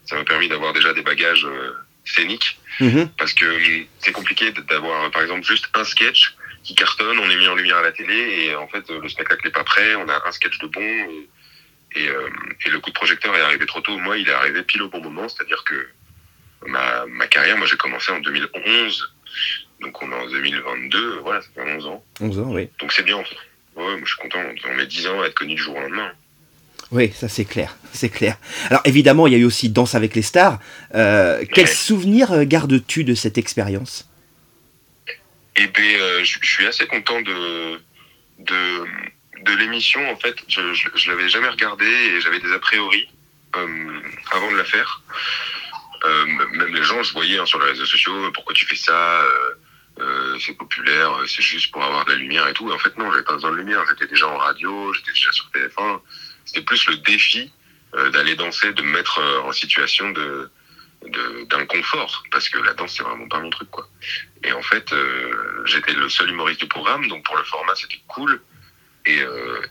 ça 0.05 0.15
m'a 0.15 0.23
permis 0.23 0.47
d'avoir 0.47 0.73
déjà 0.73 0.93
des 0.93 1.01
bagages 1.01 1.45
euh, 1.45 1.73
scéniques. 2.05 2.59
Mhm. 2.79 3.09
Parce 3.17 3.33
que 3.33 3.45
c'est 3.99 4.11
compliqué 4.11 4.51
d'avoir, 4.69 5.09
par 5.11 5.21
exemple, 5.21 5.43
juste 5.43 5.69
un 5.73 5.83
sketch 5.83 6.35
qui 6.63 6.75
cartonne, 6.75 7.17
on 7.19 7.29
est 7.29 7.35
mis 7.35 7.47
en 7.47 7.55
lumière 7.55 7.77
à 7.77 7.81
la 7.81 7.91
télé, 7.91 8.45
et 8.45 8.55
en 8.55 8.67
fait, 8.67 8.89
le 8.89 9.09
spectacle 9.09 9.45
n'est 9.45 9.51
pas 9.51 9.63
prêt, 9.63 9.95
on 9.95 10.07
a 10.07 10.21
un 10.27 10.31
sketch 10.31 10.59
de 10.59 10.67
bon, 10.67 10.81
et, 11.95 12.07
euh, 12.07 12.29
et, 12.65 12.69
le 12.69 12.79
coup 12.79 12.89
de 12.89 12.95
projecteur 12.95 13.35
est 13.35 13.41
arrivé 13.41 13.65
trop 13.65 13.81
tôt. 13.81 13.97
Moi, 13.97 14.17
il 14.17 14.29
est 14.29 14.33
arrivé 14.33 14.63
pile 14.63 14.83
au 14.83 14.89
bon 14.89 15.01
moment, 15.01 15.27
c'est-à-dire 15.27 15.63
que 15.63 15.87
ma, 16.67 17.05
ma 17.07 17.27
carrière, 17.27 17.57
moi, 17.57 17.67
j'ai 17.67 17.77
commencé 17.77 18.11
en 18.11 18.19
2011, 18.19 19.13
donc 19.81 20.01
on 20.01 20.11
est 20.11 20.15
en 20.15 20.27
2022, 20.27 21.19
voilà, 21.19 21.41
ça 21.41 21.49
fait 21.55 21.61
11 21.61 21.87
ans. 21.87 22.05
11 22.19 22.39
ans, 22.39 22.51
oui. 22.51 22.69
Donc 22.79 22.93
c'est 22.93 23.03
bien, 23.03 23.17
en 23.17 23.23
fait. 23.23 23.35
Ouais, 23.75 23.97
moi, 23.97 24.01
je 24.03 24.13
suis 24.13 24.21
content, 24.21 24.39
on 24.69 24.75
met 24.75 24.85
10 24.85 25.07
ans 25.07 25.21
à 25.21 25.27
être 25.27 25.33
connu 25.33 25.55
du 25.55 25.61
jour 25.61 25.75
au 25.75 25.79
lendemain. 25.79 26.11
Oui, 26.91 27.11
ça 27.13 27.29
c'est 27.29 27.45
clair, 27.45 27.77
c'est 27.93 28.09
clair. 28.09 28.37
Alors 28.69 28.81
évidemment, 28.83 29.25
il 29.25 29.33
y 29.33 29.35
a 29.37 29.39
eu 29.39 29.45
aussi 29.45 29.69
Danse 29.69 29.95
avec 29.95 30.13
les 30.13 30.21
stars. 30.21 30.59
Euh, 30.93 31.43
quel 31.53 31.69
souvenir 31.69 32.33
euh, 32.33 32.43
gardes-tu 32.43 33.05
de 33.05 33.15
cette 33.15 33.37
expérience? 33.37 34.09
Eh 35.55 35.67
bien, 35.67 35.83
euh, 35.83 36.23
je 36.23 36.37
suis 36.41 36.67
assez 36.67 36.85
content 36.87 37.21
de, 37.21 37.79
de, 38.39 38.85
de 39.45 39.57
l'émission. 39.57 40.01
En 40.11 40.17
fait, 40.17 40.35
je 40.49 40.59
ne 40.61 41.15
l'avais 41.15 41.29
jamais 41.29 41.47
regardé 41.47 41.85
et 41.85 42.19
j'avais 42.19 42.39
des 42.39 42.51
a 42.51 42.59
priori 42.59 43.07
avant 43.53 44.51
de 44.51 44.57
la 44.57 44.65
faire. 44.65 45.03
même 46.05 46.73
les 46.73 46.83
gens, 46.83 47.03
je 47.03 47.13
voyais 47.13 47.37
hein, 47.37 47.45
sur 47.45 47.59
les 47.59 47.67
réseaux 47.71 47.85
sociaux, 47.85 48.31
pourquoi 48.33 48.53
tu 48.53 48.65
fais 48.65 48.75
ça 48.75 49.23
c'est 50.39 50.57
populaire, 50.57 51.11
c'est 51.27 51.43
juste 51.43 51.71
pour 51.71 51.83
avoir 51.83 52.05
de 52.05 52.11
la 52.11 52.15
lumière 52.17 52.47
et 52.47 52.53
tout. 52.53 52.71
en 52.71 52.77
fait, 52.79 52.97
non, 52.97 53.11
j'avais 53.11 53.23
pas 53.23 53.33
besoin 53.33 53.51
de 53.51 53.57
lumière. 53.57 53.83
J'étais 53.89 54.07
déjà 54.07 54.27
en 54.27 54.37
radio, 54.37 54.93
j'étais 54.93 55.11
déjà 55.11 55.31
sur 55.31 55.49
TF1. 55.53 55.99
C'était 56.51 56.65
plus 56.65 56.85
le 56.87 56.97
défi 56.97 57.49
euh, 57.95 58.09
d'aller 58.09 58.35
danser, 58.35 58.73
de 58.73 58.81
me 58.81 58.91
mettre 58.91 59.19
euh, 59.19 59.47
en 59.47 59.53
situation 59.53 60.09
de 60.11 60.49
d'inconfort 61.49 62.21
parce 62.29 62.47
que 62.47 62.59
la 62.59 62.75
danse 62.75 62.93
c'est 62.95 63.01
vraiment 63.01 63.27
pas 63.27 63.39
mon 63.39 63.49
truc 63.49 63.71
quoi. 63.71 63.87
Et 64.43 64.51
en 64.51 64.61
fait 64.61 64.93
euh, 64.93 65.63
j'étais 65.65 65.93
le 65.93 66.07
seul 66.09 66.29
humoriste 66.29 66.59
du 66.59 66.67
programme 66.67 67.07
donc 67.07 67.23
pour 67.25 67.35
le 67.37 67.43
format 67.43 67.73
c'était 67.75 68.01
cool. 68.07 68.41
Et, 69.07 69.19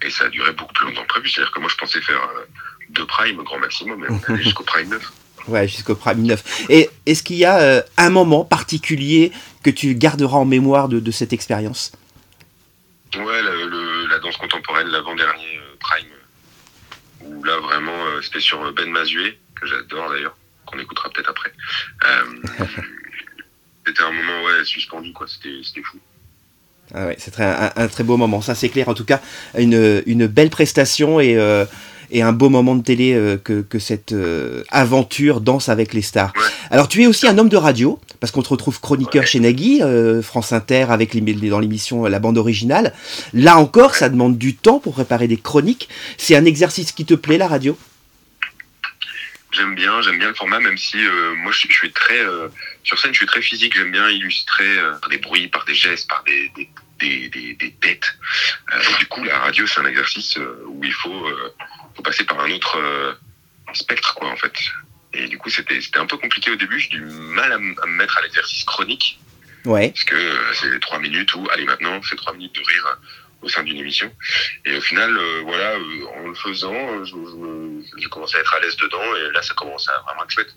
et 0.02 0.10
ça 0.10 0.24
a 0.24 0.28
duré 0.28 0.52
beaucoup 0.54 0.72
plus 0.72 0.86
longtemps 0.86 1.02
que 1.02 1.08
prévu. 1.08 1.28
C'est 1.28 1.40
à 1.40 1.44
dire 1.44 1.52
que 1.52 1.60
moi 1.60 1.70
je 1.70 1.76
pensais 1.76 2.00
faire 2.00 2.28
deux 2.88 3.06
primes 3.06 3.38
au 3.38 3.44
grand 3.44 3.60
maximum 3.60 4.00
mais 4.00 4.08
on 4.10 4.32
allait 4.32 4.42
jusqu'au 4.42 4.64
prime 4.64 4.88
9 4.88 5.12
ouais 5.48 5.68
jusqu'au 5.68 5.94
prime 5.94 6.22
9 6.22 6.66
et 6.68 6.90
est-ce 7.06 7.22
qu'il 7.22 7.36
y 7.36 7.44
a 7.44 7.84
un 7.96 8.10
moment 8.10 8.44
particulier 8.44 9.30
que 9.62 9.70
tu 9.70 9.94
garderas 9.94 10.38
en 10.38 10.46
mémoire 10.46 10.88
de, 10.88 10.98
de 10.98 11.10
cette 11.12 11.32
expérience? 11.32 11.92
Ouais 13.14 13.42
la 13.42 14.18
danse 14.18 14.36
contemporaine 14.36 14.88
l'avant-dernier 14.88 15.39
prime 15.39 15.39
là 17.44 17.58
vraiment 17.58 18.06
euh, 18.06 18.20
c'était 18.22 18.40
sur 18.40 18.72
Ben 18.72 18.90
Mazué, 18.90 19.38
que 19.60 19.66
j'adore 19.66 20.10
d'ailleurs, 20.10 20.36
qu'on 20.66 20.78
écoutera 20.78 21.10
peut-être 21.10 21.30
après. 21.30 21.52
Euh, 22.04 22.66
c'était 23.86 24.02
un 24.02 24.12
moment 24.12 24.44
ouais, 24.44 24.64
suspendu, 24.64 25.12
quoi, 25.12 25.26
c'était 25.28 25.82
fou. 25.82 25.98
Ah 26.92 27.06
ouais, 27.06 27.16
c'est 27.18 27.38
un, 27.40 27.70
un, 27.76 27.88
très 27.88 28.02
beau 28.02 28.16
moment, 28.16 28.40
ça 28.40 28.54
c'est 28.54 28.68
clair. 28.68 28.88
En 28.88 28.94
tout 28.94 29.04
cas, 29.04 29.20
une, 29.56 30.02
une 30.06 30.26
belle 30.26 30.50
prestation 30.50 31.20
et, 31.20 31.36
euh, 31.36 31.64
et 32.10 32.22
un 32.22 32.32
beau 32.32 32.48
moment 32.48 32.74
de 32.74 32.82
télé 32.82 33.14
euh, 33.14 33.36
que, 33.36 33.62
que, 33.62 33.78
cette 33.78 34.12
euh, 34.12 34.62
aventure 34.70 35.40
Danse 35.40 35.68
avec 35.68 35.94
les 35.94 36.02
stars. 36.02 36.32
Alors 36.70 36.88
tu 36.88 37.02
es 37.02 37.06
aussi 37.06 37.26
un 37.26 37.38
homme 37.38 37.48
de 37.48 37.56
radio, 37.56 38.00
parce 38.20 38.32
qu'on 38.32 38.42
te 38.42 38.48
retrouve 38.48 38.80
chroniqueur 38.80 39.26
chez 39.26 39.40
Nagui, 39.40 39.82
euh, 39.82 40.22
France 40.22 40.52
Inter, 40.52 40.86
avec 40.90 41.16
dans 41.48 41.58
l'émission 41.58 42.04
La 42.04 42.18
bande 42.18 42.38
originale. 42.38 42.92
Là 43.32 43.56
encore, 43.56 43.94
ça 43.94 44.08
demande 44.08 44.38
du 44.38 44.56
temps 44.56 44.78
pour 44.78 44.94
préparer 44.94 45.28
des 45.28 45.36
chroniques. 45.36 45.88
C'est 46.16 46.36
un 46.36 46.44
exercice 46.44 46.92
qui 46.92 47.04
te 47.04 47.14
plaît, 47.14 47.38
la 47.38 47.48
radio? 47.48 47.78
J'aime 49.52 49.74
bien, 49.74 50.00
j'aime 50.02 50.18
bien 50.18 50.28
le 50.28 50.34
format, 50.34 50.60
même 50.60 50.78
si 50.78 50.96
euh, 50.96 51.34
moi 51.36 51.50
je, 51.50 51.66
suis 51.66 51.92
très 51.92 52.20
sur 52.84 52.98
scène, 52.98 53.12
je 53.12 53.18
suis 53.18 53.26
très 53.26 53.42
physique. 53.42 53.74
J'aime 53.76 53.90
bien 53.90 54.08
illustrer 54.08 54.76
par 55.00 55.10
des 55.10 55.18
bruits, 55.18 55.48
par 55.48 55.64
des 55.64 55.74
gestes, 55.74 56.08
par 56.08 56.22
des, 56.24 56.68
des, 57.00 57.28
des, 57.28 57.54
des, 57.54 57.72
têtes. 57.80 58.16
du 58.98 59.06
coup, 59.06 59.24
la 59.24 59.38
radio, 59.38 59.66
c'est 59.66 59.80
un 59.80 59.86
exercice 59.86 60.38
où 60.68 60.84
il 60.84 60.92
faut, 60.92 61.26
faut 62.00 62.02
passer 62.02 62.24
par 62.24 62.40
un 62.40 62.50
autre 62.50 62.78
spectre, 63.74 64.14
quoi, 64.14 64.30
en 64.30 64.36
fait. 64.36 64.52
Et 65.12 65.26
du 65.28 65.38
coup, 65.38 65.50
c'était 65.50 65.78
un 65.96 66.06
peu 66.06 66.16
compliqué 66.16 66.50
au 66.50 66.56
début. 66.56 66.78
J'ai 66.78 66.88
du 66.88 67.00
mal 67.00 67.52
à, 67.52 67.58
me 67.58 67.86
mettre 67.86 68.16
à 68.18 68.22
l'exercice 68.22 68.64
chronique. 68.64 69.18
Ouais. 69.64 69.90
Parce 69.90 70.04
que 70.04 70.14
euh, 70.14 70.54
c'est 70.54 70.80
trois 70.80 70.98
minutes 70.98 71.34
où, 71.34 71.46
allez, 71.52 71.64
maintenant, 71.64 72.00
c'est 72.08 72.16
trois 72.16 72.32
minutes 72.32 72.54
de 72.54 72.60
rire 72.60 72.86
euh, 72.86 72.94
au 73.42 73.48
sein 73.48 73.62
d'une 73.62 73.76
émission. 73.76 74.10
Et 74.64 74.76
au 74.76 74.80
final, 74.80 75.14
euh, 75.14 75.40
voilà, 75.44 75.76
en 76.16 76.28
le 76.28 76.34
faisant, 76.34 77.04
j'ai 77.96 78.08
commencé 78.08 78.36
à 78.36 78.40
être 78.40 78.54
à 78.54 78.60
l'aise 78.60 78.76
dedans 78.76 79.16
et 79.16 79.32
là, 79.32 79.42
ça 79.42 79.52
commence 79.54 79.88
à 79.88 80.00
vraiment 80.06 80.24
être 80.24 80.30
chouette. 80.30 80.54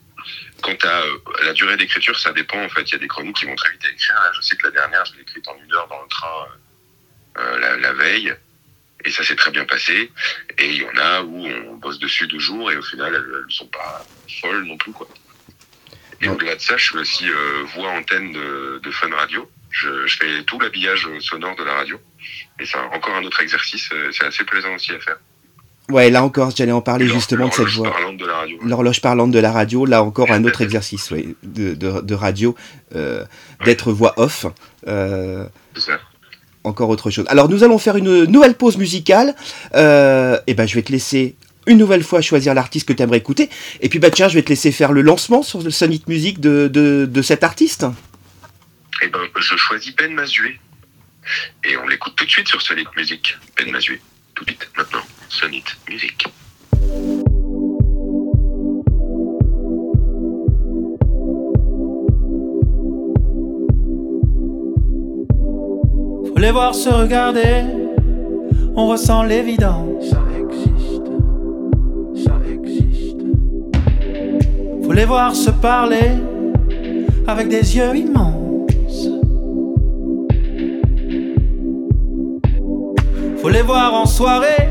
Quant 0.62 0.78
à 0.84 1.04
la 1.44 1.54
durée 1.54 1.76
d'écriture, 1.76 2.18
ça 2.18 2.32
dépend. 2.32 2.64
En 2.64 2.70
fait, 2.70 2.84
il 2.84 2.94
y 2.94 2.96
a 2.96 3.00
des 3.00 3.08
chroniques 3.08 3.36
qui 3.36 3.46
vont 3.46 3.56
très 3.56 3.72
vite 3.72 3.84
à 3.86 3.90
écrire. 3.90 4.16
je 4.36 4.42
sais 4.42 4.56
que 4.56 4.68
la 4.68 4.72
dernière, 4.72 5.04
je 5.06 5.16
l'ai 5.16 5.22
écrite 5.22 5.46
en 5.48 5.58
une 5.58 5.74
heure 5.74 5.88
dans 5.88 6.02
le 6.02 6.08
train 6.08 6.48
la, 7.36 7.76
la, 7.76 7.94
veille. 7.94 8.34
Et 9.06 9.12
ça 9.12 9.24
s'est 9.24 9.36
très 9.36 9.52
bien 9.52 9.66
passé. 9.66 10.12
Et 10.58 10.70
il 10.70 10.82
y 10.82 10.86
en 10.86 10.98
a 10.98 11.22
où 11.24 11.46
on 11.46 11.76
bosse 11.76 12.00
dessus 12.00 12.28
deux 12.28 12.40
jours 12.40 12.72
et 12.72 12.78
au 12.78 12.82
final, 12.82 13.14
elles, 13.14 13.46
ne 13.46 13.52
sont 13.52 13.68
pas 13.68 14.06
folles 14.42 14.64
non 14.66 14.78
plus, 14.78 14.92
quoi. 14.92 15.08
Et 16.22 16.30
au-delà 16.30 16.56
de 16.56 16.62
ça, 16.62 16.78
je 16.78 16.86
suis 16.86 16.98
aussi 16.98 17.30
euh, 17.30 17.64
voix 17.76 17.90
antenne 17.90 18.32
de, 18.32 18.80
de 18.82 18.92
Fun 18.92 19.10
Radio. 19.14 19.50
Je, 19.72 20.08
je, 20.08 20.18
fais 20.18 20.44
tout 20.44 20.58
l'habillage 20.60 21.08
sonore 21.20 21.56
de 21.58 21.64
la 21.64 21.74
radio. 21.74 22.00
Et 22.60 22.66
c'est 22.66 22.78
encore 22.78 23.16
un 23.16 23.24
autre 23.26 23.42
exercice. 23.42 23.90
Euh, 23.92 24.10
c'est 24.14 24.26
assez 24.26 24.46
plaisant 24.46 24.74
aussi 24.74 24.94
à 24.94 25.00
faire. 25.00 25.18
Ouais, 25.90 26.10
là 26.10 26.24
encore, 26.24 26.52
j'allais 26.56 26.72
en 26.72 26.82
parler 26.82 27.08
justement 27.08 27.50
de 27.50 27.54
cette 27.54 27.68
voix. 27.68 27.88
L'horloge 27.88 28.00
parlante 28.00 28.18
de 28.18 28.26
la 28.26 28.38
radio. 28.38 28.58
L'horloge 28.64 29.02
parlante 29.02 29.32
de 29.32 29.40
la 29.40 29.52
radio, 29.52 29.86
là 29.86 30.02
encore 30.02 30.32
un 30.32 30.44
autre 30.46 30.62
exercice 30.62 31.12
ouais, 31.12 31.36
de, 31.44 31.74
de, 31.74 32.00
de 32.00 32.16
radio, 32.16 32.56
euh, 32.96 33.26
d'être 33.66 33.92
voix 33.92 34.14
off. 34.18 34.46
Euh, 34.88 35.46
c'est 35.76 35.82
ça 35.82 36.00
encore 36.64 36.90
autre 36.90 37.10
chose. 37.12 37.26
Alors 37.28 37.50
nous 37.50 37.64
allons 37.64 37.78
faire 37.78 37.96
une 37.98 38.26
nouvelle 38.26 38.56
pause 38.56 38.78
musicale. 38.78 39.36
Euh, 39.76 40.40
et 40.48 40.54
ben 40.54 40.68
je 40.68 40.76
vais 40.76 40.82
te 40.82 40.92
laisser 40.92 41.36
une 41.68 41.78
nouvelle 41.78 42.04
fois 42.04 42.22
choisir 42.22 42.54
l'artiste 42.54 42.88
que 42.88 42.94
tu 42.94 43.02
aimerais 43.04 43.18
écouter. 43.18 43.50
Et 43.82 43.90
puis 43.90 44.00
bah 44.00 44.10
tiens, 44.12 44.28
je 44.28 44.36
vais 44.36 44.44
te 44.44 44.50
laisser 44.50 44.72
faire 44.72 44.92
le 44.92 45.02
lancement 45.02 45.44
sur 45.44 45.62
le 45.62 45.72
Sonic 45.72 46.08
Music 46.08 46.40
de, 46.40 46.68
de, 46.68 47.06
de 47.10 47.22
cet 47.22 47.44
artiste. 47.44 47.86
Eh 49.02 49.08
ben 49.08 49.20
je 49.36 49.56
choisis 49.56 49.96
Ben 49.96 50.14
Mazué. 50.14 50.60
Et 51.64 51.78
on 51.78 51.88
l'écoute 51.88 52.16
tout 52.16 52.26
de 52.26 52.30
suite 52.30 52.48
sur 52.48 52.62
Sonic 52.62 52.88
Music. 52.96 53.38
Ben 53.58 53.72
Mazué. 53.72 54.02
Tout 54.36 54.44
de 54.46 54.50
suite, 54.52 54.70
maintenant. 54.76 55.04
Sonic 55.30 55.66
Music. 55.90 56.26
Les 66.44 66.52
voir 66.52 66.76
se 66.76 66.90
regarder, 66.90 67.64
on 68.76 68.88
ressent 68.88 69.24
l'évidence. 69.24 70.10
Ça 70.10 70.22
existe, 70.38 71.08
ça 72.26 72.36
existe. 72.52 73.22
Faut 74.84 74.92
les 74.92 75.06
voir 75.06 75.34
se 75.34 75.52
parler 75.52 76.10
avec 77.28 77.48
des 77.48 77.78
yeux 77.78 77.96
immenses. 77.96 79.08
Faut 83.42 83.50
les 83.50 83.62
voir 83.62 83.94
en 83.94 84.06
soirée, 84.06 84.68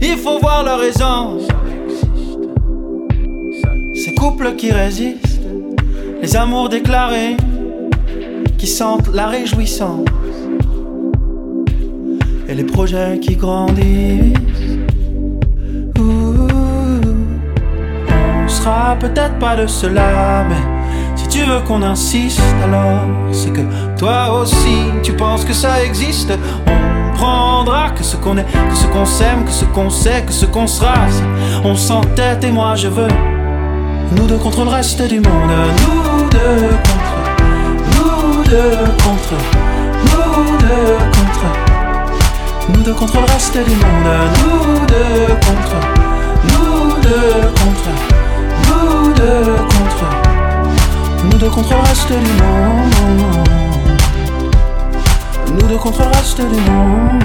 il 0.00 0.16
faut 0.16 0.40
voir 0.40 0.64
leur 0.64 0.82
aisance. 0.82 1.46
Ces 4.04 4.16
couples 4.16 4.56
qui 4.56 4.72
résistent, 4.72 5.46
les 6.20 6.34
amours 6.34 6.68
déclarés, 6.68 7.36
qui 8.58 8.66
sentent 8.66 9.14
la 9.14 9.28
réjouissance 9.28 10.06
et 12.48 12.54
les 12.54 12.64
projets 12.64 13.18
qui 13.20 13.36
grandissent. 13.36 14.34
on 15.98 16.48
sera 18.48 18.96
peut-être 18.98 19.38
pas 19.38 19.56
de 19.56 19.66
cela, 19.66 20.44
mais 20.48 21.16
si 21.16 21.28
tu 21.28 21.44
veux 21.44 21.60
qu'on 21.60 21.82
insiste, 21.82 22.40
alors 22.64 23.02
c'est 23.32 23.52
que 23.52 23.62
toi 23.98 24.40
aussi 24.40 24.78
tu 25.02 25.12
penses 25.12 25.44
que 25.44 25.52
ça 25.52 25.82
existe. 25.84 26.32
On 26.66 27.16
prendra 27.16 27.90
que 27.90 28.04
ce 28.04 28.16
qu'on 28.16 28.36
est, 28.36 28.44
que 28.44 28.76
ce 28.76 28.86
qu'on 28.86 29.06
s'aime, 29.06 29.44
que 29.44 29.50
ce 29.50 29.64
qu'on 29.64 29.90
sait, 29.90 30.22
que 30.26 30.32
ce 30.32 30.46
qu'on 30.46 30.66
sera. 30.66 30.94
On 31.64 31.74
s'entête 31.74 32.44
et 32.44 32.50
moi 32.50 32.74
je 32.76 32.88
veux. 32.88 33.08
Nous 34.16 34.26
deux 34.26 34.38
contre 34.38 34.64
le 34.64 34.70
reste 34.70 35.02
du 35.02 35.20
monde, 35.20 35.50
nous 35.82 36.28
deux 36.28 36.68
contre, 36.86 37.16
nous 37.96 38.44
deux 38.44 38.78
contre, 39.02 39.34
nous 40.04 40.58
deux. 40.58 41.05
Nous 42.68 42.82
deux 42.82 42.94
contre 42.94 43.20
le 43.20 43.26
reste 43.32 43.52
du 43.54 43.74
monde, 43.76 44.08
nous 44.42 44.86
deux 44.86 45.34
contre, 45.46 45.76
nous 46.44 47.00
deux 47.00 47.40
contre, 47.60 47.90
nous 48.66 49.12
deux 49.14 49.54
contre, 49.72 50.06
nous 51.24 51.38
deux 51.38 51.48
contre 51.48 51.74
le 51.74 51.80
reste 51.80 52.08
du 52.08 52.32
monde, 52.42 52.94
nous 55.54 55.66
deux 55.68 55.76
contre 55.76 56.00
le 56.02 56.08
reste 56.08 56.38
du 56.40 56.70
monde. 56.70 57.24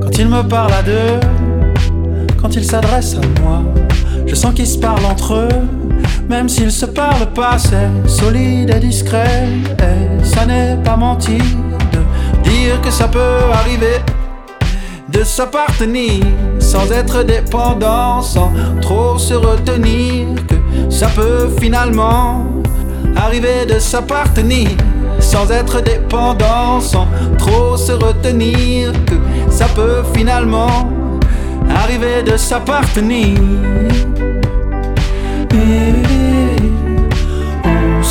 Quand 0.00 0.18
ils 0.18 0.28
me 0.28 0.42
parlent 0.42 0.72
à 0.72 0.82
deux, 0.82 1.20
quand 2.40 2.54
ils 2.54 2.64
s'adressent 2.64 3.16
à 3.16 3.40
moi, 3.42 3.62
je 4.26 4.34
sens 4.34 4.54
qu'ils 4.54 4.66
se 4.66 4.78
parlent 4.78 5.04
entre 5.06 5.34
eux 5.34 5.48
même 6.28 6.48
s'ils 6.48 6.72
se 6.72 6.86
parlent 6.86 7.32
pas, 7.34 7.56
c'est 7.58 8.08
solide 8.08 8.72
et 8.76 8.80
discret. 8.80 9.48
Et 9.80 10.24
ça 10.24 10.44
n'est 10.44 10.76
pas 10.84 10.96
mentir 10.96 11.42
de 11.92 12.48
dire 12.48 12.80
que 12.82 12.90
ça 12.90 13.08
peut 13.08 13.50
arriver. 13.52 14.00
De 15.08 15.24
s'appartenir 15.24 16.22
sans 16.58 16.90
être 16.92 17.22
dépendant, 17.22 18.20
sans 18.20 18.52
trop 18.82 19.18
se 19.18 19.34
retenir. 19.34 20.26
Que 20.46 20.56
ça 20.90 21.08
peut 21.08 21.48
finalement 21.60 22.44
arriver 23.16 23.64
de 23.66 23.78
s'appartenir 23.78 24.68
sans 25.18 25.50
être 25.50 25.82
dépendant, 25.82 26.80
sans 26.80 27.08
trop 27.38 27.76
se 27.76 27.92
retenir. 27.92 28.92
Que 29.06 29.14
ça 29.50 29.66
peut 29.74 30.02
finalement 30.14 30.90
arriver 31.74 32.22
de 32.22 32.36
s'appartenir. 32.36 33.38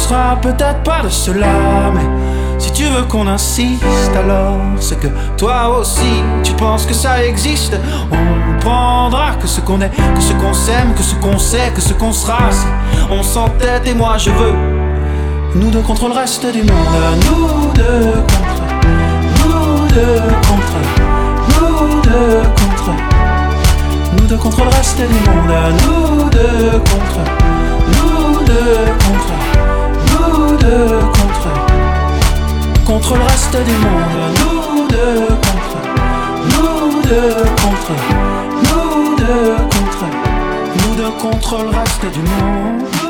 Sera 0.07 0.37
peut-être 0.41 0.83
pas 0.83 1.01
de 1.03 1.09
cela, 1.09 1.91
mais 1.93 2.07
si 2.57 2.71
tu 2.71 2.83
veux 2.83 3.03
qu'on 3.03 3.27
insiste, 3.27 4.15
alors 4.15 4.57
c'est 4.79 4.99
que 4.99 5.07
toi 5.37 5.79
aussi 5.79 6.23
tu 6.43 6.53
penses 6.53 6.85
que 6.85 6.93
ça 6.93 7.23
existe. 7.25 7.77
On 8.11 8.59
prendra 8.59 9.35
que 9.41 9.47
ce 9.47 9.59
qu'on 9.59 9.81
est, 9.81 9.89
que 9.89 10.21
ce 10.21 10.33
qu'on 10.33 10.53
s'aime, 10.53 10.93
que 10.95 11.03
ce 11.03 11.15
qu'on 11.15 11.37
sait, 11.37 11.71
que 11.75 11.81
ce 11.81 11.93
qu'on 11.93 12.13
sera. 12.13 12.51
Si 12.51 12.65
on 13.11 13.21
s'entête 13.21 13.85
et 13.85 13.93
moi 13.93 14.17
je 14.17 14.29
veux. 14.29 14.55
Nous 15.55 15.71
deux 15.71 15.81
contre 15.81 16.07
le 16.07 16.13
reste 16.13 16.45
du 16.45 16.63
monde, 16.63 16.97
nous 17.25 17.71
deux 17.73 18.13
contre, 18.31 18.63
nous 19.39 19.87
deux 19.89 20.21
contre, 20.47 20.77
nous 21.49 22.01
deux 22.01 22.43
contre, 22.59 22.91
nous 24.13 24.27
deux 24.27 24.37
contre 24.37 24.63
le 24.63 24.69
reste 24.69 24.97
du 24.97 25.29
monde, 25.29 25.53
nous 25.83 26.29
deux 26.29 26.79
contre 26.79 27.47
deux 28.47 28.85
contre, 29.03 29.31
nous 29.31 29.36
contre, 31.17 31.49
contre 32.85 33.15
le 33.15 33.23
reste 33.23 33.57
du 33.65 33.73
monde. 33.85 34.17
Nous 34.39 34.87
deux 34.87 35.27
contre, 35.45 35.77
nous 36.51 37.01
deux 37.03 37.33
contre, 37.61 37.93
nous 38.63 39.15
deux 39.15 39.55
contre, 39.73 40.05
nous 40.75 40.95
deux 40.95 41.11
contre 41.19 41.63
le 41.63 41.69
reste 41.69 42.05
du 42.13 42.21
monde. 42.21 43.06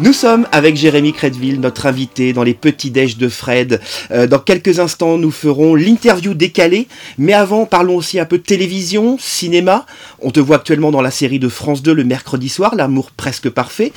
Nous 0.00 0.14
sommes 0.14 0.48
avec 0.50 0.76
Jérémy 0.76 1.12
Credville, 1.12 1.60
notre 1.60 1.84
invité 1.84 2.32
dans 2.32 2.42
les 2.42 2.54
petits 2.54 2.90
déj 2.90 3.18
de 3.18 3.28
Fred. 3.28 3.82
Euh, 4.10 4.26
dans 4.26 4.38
quelques 4.38 4.78
instants, 4.78 5.18
nous 5.18 5.30
ferons 5.30 5.74
l'interview 5.74 6.32
décalée. 6.32 6.88
Mais 7.18 7.34
avant, 7.34 7.66
parlons 7.66 7.96
aussi 7.96 8.18
un 8.18 8.24
peu 8.24 8.38
de 8.38 8.42
télévision, 8.42 9.18
cinéma. 9.18 9.84
On 10.20 10.30
te 10.30 10.40
voit 10.40 10.56
actuellement 10.56 10.90
dans 10.90 11.02
la 11.02 11.10
série 11.10 11.38
de 11.38 11.50
France 11.50 11.82
2 11.82 11.92
le 11.92 12.04
mercredi 12.04 12.48
soir, 12.48 12.74
L'amour 12.76 13.10
presque 13.10 13.50
parfait. 13.50 13.92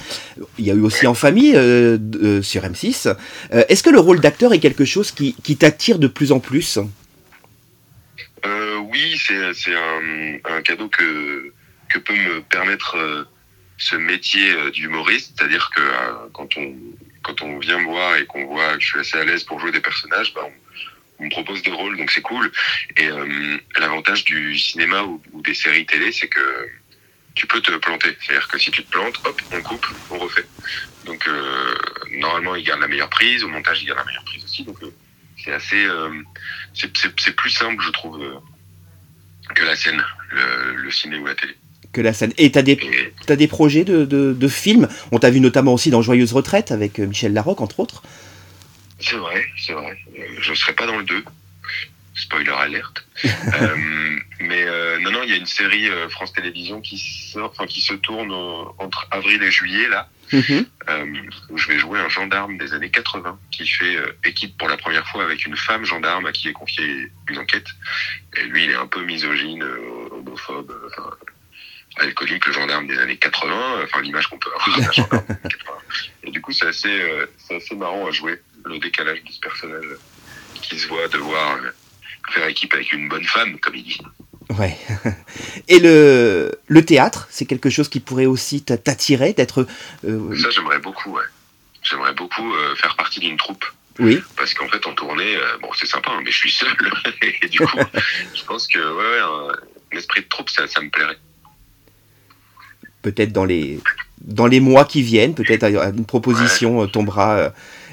Il 0.60 0.66
y 0.66 0.72
a 0.72 0.74
eu 0.74 0.82
aussi 0.82 1.08
En 1.08 1.14
famille 1.14 1.54
euh, 1.56 1.98
euh, 2.22 2.42
sur 2.42 2.64
M6. 2.64 3.16
Est-ce 3.52 3.82
que 3.82 3.90
le 3.90 4.00
rôle 4.00 4.20
d'acteur 4.20 4.52
est 4.52 4.60
quelque 4.60 4.84
chose 4.84 5.12
qui, 5.12 5.56
t'attire 5.56 6.00
de 6.00 6.08
plus 6.08 6.34
en 6.34 6.42
plus? 6.42 6.80
Oui, 8.92 9.16
c'est 9.18 9.74
un, 9.74 10.58
un, 10.58 10.62
cadeau 10.62 10.90
que, 10.90 11.54
que 11.90 11.98
peut 11.98 12.14
me 12.14 12.42
permettre 12.42 13.26
ce 13.90 13.96
métier 13.96 14.52
euh, 14.54 14.72
d'humoriste, 14.72 15.34
c'est-à-dire 15.36 15.70
que 15.76 15.82
euh, 15.82 16.30
quand 16.34 16.58
on 16.58 16.74
quand 17.22 17.42
on 17.42 17.58
vient 17.60 17.80
me 17.80 17.86
voir 17.86 18.16
et 18.18 18.26
qu'on 18.26 18.46
voit 18.48 18.74
que 18.76 18.82
je 18.82 18.88
suis 18.88 19.00
assez 19.00 19.18
à 19.18 19.24
l'aise 19.24 19.44
pour 19.44 19.60
jouer 19.60 19.72
des 19.72 19.80
personnages, 19.80 20.34
bah 20.34 20.46
on 21.20 21.24
me 21.26 21.30
propose 21.30 21.62
des 21.64 21.72
rôles, 21.72 21.96
donc 21.98 22.12
c'est 22.12 22.22
cool. 22.22 22.52
Et 22.98 23.08
euh, 23.08 23.58
l'avantage 23.80 24.26
du 24.26 24.58
cinéma 24.58 25.04
ou, 25.04 25.22
ou 25.32 25.42
des 25.42 25.54
séries 25.54 25.86
télé, 25.86 26.12
c'est 26.12 26.28
que 26.28 26.46
tu 27.36 27.48
peux 27.48 27.62
te 27.62 27.72
planter. 27.78 28.12
C'est-à-dire 28.22 28.48
que 28.48 28.58
si 28.60 28.72
tu 28.72 28.84
te 28.84 28.92
plantes, 28.92 29.16
hop, 29.26 29.42
on 29.52 29.62
coupe, 29.62 29.88
on 30.12 30.18
refait. 30.20 30.46
Donc 31.06 31.26
euh, 31.28 31.76
normalement, 32.12 32.56
il 32.56 32.64
garde 32.66 32.82
la 32.82 32.88
meilleure 32.88 33.10
prise, 33.10 33.44
au 33.44 33.48
montage, 33.48 33.82
il 33.82 33.88
garde 33.88 34.00
la 34.00 34.06
meilleure 34.06 34.26
prise 34.26 34.44
aussi. 34.44 34.64
Donc 34.64 34.82
euh, 34.84 34.94
c'est 35.44 35.54
assez, 35.54 35.88
c'est- 36.74 37.36
plus 37.36 37.50
simple, 37.50 37.82
je 37.86 37.92
trouve, 37.92 38.18
que 39.56 39.64
la 39.64 39.76
scène, 39.76 40.04
le, 40.32 40.76
le 40.76 40.92
ciné 40.92 41.18
ou 41.18 41.26
la 41.26 41.36
télé. 41.36 41.56
Que 41.92 42.02
la 42.02 42.14
scène. 42.14 42.34
Et 42.38 42.52
t'as 42.52 42.62
des, 42.64 42.76
t'as 43.26 43.36
des 43.36 43.48
projets 43.48 43.84
de, 43.84 44.06
de, 44.06 44.34
de 44.34 44.48
films 44.48 44.88
On 45.12 45.20
t'a 45.20 45.30
vu 45.30 45.40
notamment 45.40 45.74
aussi 45.74 45.90
dans 45.90 46.02
Joyeuse 46.02 46.34
Retraite 46.34 46.72
avec 46.72 47.00
euh, 47.00 47.06
Michel 47.06 47.34
Larocque, 47.34 47.62
entre 47.62 47.80
autres. 47.80 48.04
c'est 49.00 49.16
vrai, 49.16 49.44
c'est 49.58 49.74
vrai. 49.74 49.98
Euh, 50.18 50.24
je 50.42 50.54
serai 50.54 50.74
pas 50.74 50.86
dans 50.86 50.98
le 50.98 51.04
2. 51.04 51.24
Spoiler 52.16 52.52
alerte. 52.52 53.06
Euh, 53.62 53.76
mais 54.40 54.64
euh, 54.64 55.00
non, 55.00 55.12
non, 55.12 55.20
il 55.24 55.30
y 55.30 55.34
a 55.34 55.38
une 55.38 55.46
série 55.46 55.88
euh, 55.88 56.10
France 56.10 56.34
Télévisions 56.34 56.82
qui 56.82 56.98
sort, 56.98 57.52
enfin 57.52 57.66
qui 57.68 57.82
se 57.82 57.94
tourne 57.94 58.32
entre 58.80 59.08
avril 59.12 59.42
et 59.44 59.52
juillet 59.52 59.88
là. 59.90 60.10
Mhm. 60.32 60.66
euh, 60.90 61.06
où 61.50 61.58
je 61.58 61.68
vais 61.68 61.78
jouer 61.78 62.00
un 62.00 62.10
gendarme 62.10 62.58
des 62.58 62.74
années 62.74 62.90
80 62.90 63.38
qui 63.52 63.68
fait 63.68 63.98
équipe 64.26 64.58
pour 64.58 64.68
la 64.68 64.78
première 64.78 65.08
fois 65.08 65.24
avec 65.24 65.46
une 65.46 65.56
femme 65.56 65.86
gendarme 65.86 66.26
à 66.26 66.32
qui 66.32 66.48
est 66.50 66.54
confiée 66.54 67.12
une 67.30 67.38
enquête. 67.38 67.68
Et 68.38 68.44
lui, 68.46 68.64
il 68.66 68.72
est 68.72 68.76
un 68.76 68.88
peu 68.88 69.04
misogyne, 69.04 69.64
homophobe, 70.12 70.74
enfin, 70.88 71.12
alcoolique, 71.98 72.46
le 72.48 72.54
gendarme 72.54 72.88
des 72.88 72.98
années 72.98 73.18
80, 73.18 73.54
euh, 73.54 73.84
enfin 73.84 74.02
l'image 74.02 74.28
qu'on 74.28 74.38
peut 74.40 74.50
avoir 74.56 74.80
d'un 74.80 74.92
gendarme 74.92 75.24
des 75.28 75.34
années 75.34 75.40
80. 75.44 75.78
Et 76.24 76.32
du 76.32 76.42
coup, 76.42 76.52
c'est 76.52 76.68
assez, 76.68 76.88
euh, 77.02 77.26
c'est 77.38 77.56
assez 77.58 77.76
marrant 77.76 78.08
à 78.08 78.12
jouer, 78.12 78.42
le 78.66 78.80
décalage 78.80 79.24
de 79.24 79.32
ce 79.32 79.40
personnage 79.40 79.86
qui 80.62 80.80
se 80.80 80.88
voit 80.88 81.08
devoir 81.10 81.58
euh, 81.58 81.70
faire 82.32 82.48
équipe 82.48 82.74
avec 82.74 82.92
une 82.94 83.10
bonne 83.10 83.26
femme, 83.26 83.60
comme 83.60 83.76
il 83.76 83.84
dit. 83.84 84.00
Ouais. 84.58 84.78
Et 85.68 85.80
le, 85.80 86.52
le 86.68 86.86
théâtre, 86.86 87.28
c'est 87.30 87.46
quelque 87.46 87.70
chose 87.70 87.90
qui 87.90 88.00
pourrait 88.00 88.26
aussi 88.26 88.64
t'a- 88.64 88.78
t'attirer, 88.78 89.34
d'être. 89.34 89.68
euh, 90.06 90.36
Ça, 90.38 90.50
j'aimerais 90.50 90.80
beaucoup, 90.80 91.12
ouais. 91.12 91.24
J'aimerais 91.82 92.14
beaucoup 92.14 92.54
euh, 92.56 92.76
faire 92.76 92.96
partie 92.96 93.20
d'une 93.20 93.38
troupe. 93.38 93.66
oui. 94.00 94.20
Parce 94.38 94.54
qu'en 94.54 94.68
fait, 94.70 94.86
en 94.88 94.94
tournée, 94.94 95.36
euh, 95.36 95.58
bon, 95.62 95.70
c'est 95.74 95.86
sympa, 95.86 96.12
hein, 96.12 96.22
mais 96.24 96.32
je 96.32 96.38
suis 96.38 96.52
seul. 96.52 96.76
et 97.42 97.48
du 97.50 97.60
coup, 97.60 97.78
je 98.36 98.44
pense 98.46 98.68
que, 98.68 98.80
ouais, 98.80 99.04
ouais, 99.12 99.20
un, 99.20 99.50
un 99.94 99.98
esprit 99.98 100.22
de 100.22 100.28
troupe, 100.28 100.50
ça, 100.50 100.68
ça 100.68 100.82
me 100.82 100.90
plairait. 100.90 101.18
Peut-être 103.04 103.32
dans 103.32 103.46
les 103.46 103.80
dans 104.26 104.48
les 104.48 104.62
mois 104.62 104.86
qui 104.86 105.02
viennent, 105.02 105.36
peut-être 105.36 105.66
une 105.66 106.06
proposition 106.06 106.82
euh, 106.82 106.88
tombera 106.88 107.30
euh, 107.34 107.50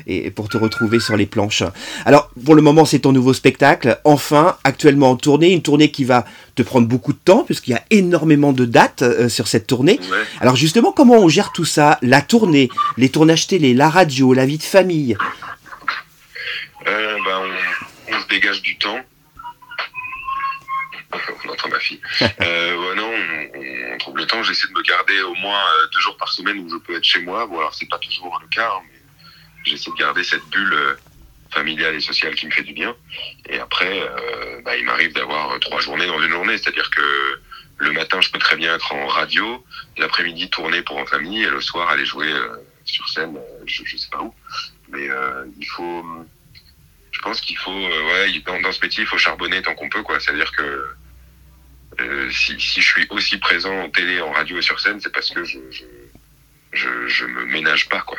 et 0.07 0.31
pour 0.31 0.49
te 0.49 0.57
retrouver 0.57 1.01
sur 1.01 1.17
les 1.17 1.27
planches. 1.27 1.65
Alors 2.07 2.31
pour 2.45 2.55
le 2.55 2.63
moment 2.63 2.85
c'est 2.85 3.01
ton 3.01 3.13
nouveau 3.13 3.35
spectacle, 3.35 3.99
enfin 4.05 4.57
actuellement 4.65 5.11
en 5.11 5.17
tournée, 5.17 5.53
une 5.53 5.61
tournée 5.61 5.91
qui 5.91 6.05
va 6.05 6.25
te 6.55 6.63
prendre 6.63 6.87
beaucoup 6.87 7.13
de 7.13 7.19
temps 7.19 7.43
puisqu'il 7.43 7.73
y 7.73 7.75
a 7.75 7.83
énormément 7.91 8.53
de 8.53 8.65
dates 8.65 9.03
euh, 9.03 9.29
sur 9.29 9.49
cette 9.49 9.67
tournée. 9.67 9.99
Ouais. 10.11 10.19
Alors 10.41 10.57
justement 10.57 10.93
comment 10.93 11.19
on 11.19 11.29
gère 11.29 11.51
tout 11.53 11.67
ça, 11.67 11.99
la 12.01 12.23
tournée, 12.23 12.71
les 12.97 13.09
tournages 13.09 13.47
télé, 13.49 13.75
la 13.75 13.91
radio, 13.91 14.33
la 14.33 14.47
vie 14.47 14.59
de 14.59 14.63
famille? 14.63 15.17
Euh, 16.87 17.17
bah, 17.27 17.43
on, 17.43 18.15
on 18.15 18.23
se 18.23 18.29
dégage 18.29 18.63
du 18.63 18.79
temps. 18.79 19.01
On 21.45 21.49
entend 21.49 21.69
ma 21.69 21.81
fille. 21.81 22.01
Euh, 22.23 22.77
ouais, 22.77 22.95
non, 22.95 23.11
on, 23.11 23.95
on 23.95 23.99
trouve 23.99 24.17
le 24.17 24.27
temps. 24.27 24.43
J'essaie 24.43 24.69
de 24.69 24.73
me 24.73 24.83
garder 24.83 25.21
au 25.23 25.35
moins 25.35 25.59
euh, 25.59 25.87
deux 25.93 26.01
jours 26.01 26.17
par 26.17 26.33
semaine 26.33 26.59
où 26.61 26.69
je 26.69 26.77
peux 26.77 26.97
être 26.97 27.05
chez 27.05 27.21
moi. 27.21 27.47
Bon, 27.47 27.59
alors 27.59 27.75
c'est 27.75 27.89
pas 27.89 27.99
toujours 27.99 28.39
le 28.41 28.49
cas, 28.49 28.71
hein, 28.77 28.83
mais 28.89 28.99
j'essaie 29.65 29.91
de 29.91 29.97
garder 29.97 30.23
cette 30.23 30.45
bulle 30.47 30.73
euh, 30.73 30.95
familiale 31.51 31.97
et 31.97 32.01
sociale 32.01 32.35
qui 32.35 32.47
me 32.47 32.53
fait 32.53 32.63
du 32.63 32.73
bien. 32.73 32.95
Et 33.49 33.59
après, 33.59 34.01
euh, 34.03 34.61
bah, 34.65 34.77
il 34.77 34.85
m'arrive 34.85 35.13
d'avoir 35.13 35.59
trois 35.61 35.81
journées 35.81 36.07
dans 36.07 36.23
une 36.23 36.31
journée. 36.31 36.57
C'est-à-dire 36.59 36.91
que 36.91 37.41
le 37.79 37.93
matin, 37.93 38.21
je 38.21 38.31
peux 38.31 38.39
très 38.39 38.57
bien 38.57 38.75
être 38.75 38.93
en 38.93 39.07
radio, 39.07 39.65
l'après-midi 39.97 40.49
tourner 40.51 40.83
pour 40.83 40.99
en 40.99 41.07
famille, 41.07 41.43
et 41.43 41.49
le 41.49 41.61
soir 41.61 41.89
aller 41.89 42.05
jouer 42.05 42.31
sur 42.85 43.09
scène, 43.09 43.39
je, 43.65 43.83
je 43.85 43.97
sais 43.97 44.11
pas 44.11 44.21
où. 44.21 44.35
Mais 44.91 45.09
il 45.59 45.65
faut, 45.65 46.05
je 47.11 47.21
pense 47.21 47.41
qu'il 47.41 47.57
faut, 47.57 47.73
ouais, 47.73 48.39
dans, 48.45 48.61
dans 48.61 48.71
ce 48.71 48.83
métier, 48.83 49.05
il 49.05 49.07
faut 49.07 49.17
charbonner 49.17 49.63
tant 49.63 49.75
qu'on 49.75 49.89
peut, 49.89 50.03
quoi. 50.03 50.21
C'est-à-dire 50.21 50.53
que 50.53 50.95
euh, 52.01 52.31
si, 52.31 52.59
si 52.61 52.81
je 52.81 52.87
suis 52.87 53.07
aussi 53.11 53.39
présent 53.39 53.75
en 53.81 53.91
télé, 53.91 54.21
en 54.21 54.33
radio 54.33 54.59
et 54.59 54.63
sur 54.63 54.81
scène, 54.81 55.01
c'est 55.01 55.13
parce 55.13 55.31
que 55.31 55.45
je, 55.45 55.59
je, 55.71 55.85
je, 56.73 56.89
je 57.09 57.25
me 57.27 57.45
ménage 57.47 57.89
pas, 57.89 58.01
quoi. 58.03 58.19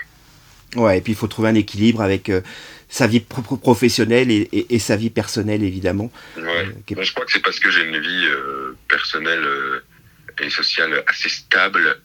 Ouais, 0.76 0.98
et 0.98 1.02
puis 1.02 1.12
il 1.14 1.16
faut 1.18 1.28
trouver 1.28 1.50
un 1.50 1.56
équilibre 1.56 2.02
avec 2.02 2.30
euh, 2.30 2.42
sa 2.88 3.06
vie 3.08 3.20
pro- 3.20 3.42
pro- 3.42 3.58
professionnelle 3.58 4.32
et, 4.32 4.48
et- 4.54 4.76
et 4.76 4.80
sa 4.80 4.96
vie 4.96 5.10
personnelle 5.10 5.64
évidemment. 5.64 6.12
Ouais. 6.38 6.44
Euh, 6.46 6.72
qui 6.86 6.96
Moi, 6.96 7.04
je 7.04 7.12
crois 7.12 7.26
que 7.26 7.32
c'est 7.34 7.42
parce 7.42 7.60
que 7.60 7.70
j'ai 7.70 7.84
une 7.84 8.00
vie 8.00 8.28
personnelle 8.88 9.46
et 10.40 10.50
sociale 10.50 11.04
assez 11.08 11.28
stable, 11.30 12.00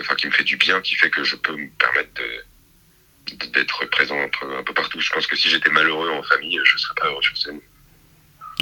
enfin 0.00 0.14
qui 0.14 0.26
me 0.26 0.32
fait 0.32 0.44
du 0.44 0.56
bien, 0.56 0.80
qui 0.80 0.94
fait 0.94 1.10
que 1.10 1.24
je 1.24 1.36
peux 1.36 1.56
me 1.56 1.68
permettre 1.78 2.10
de- 2.14 3.46
d'être 3.52 3.84
présent 3.86 4.18
un 4.20 4.28
peu, 4.28 4.56
un 4.56 4.62
peu 4.62 4.72
partout. 4.74 5.00
Je 5.00 5.10
pense 5.10 5.26
que 5.26 5.36
si 5.36 5.48
j'étais 5.48 5.70
malheureux 5.70 6.10
en 6.10 6.22
famille, 6.22 6.58
je 6.64 6.78
serais 6.78 6.94
pas 7.00 7.06
heureux 7.08 7.22
sur 7.22 7.36
scène. 7.36 7.60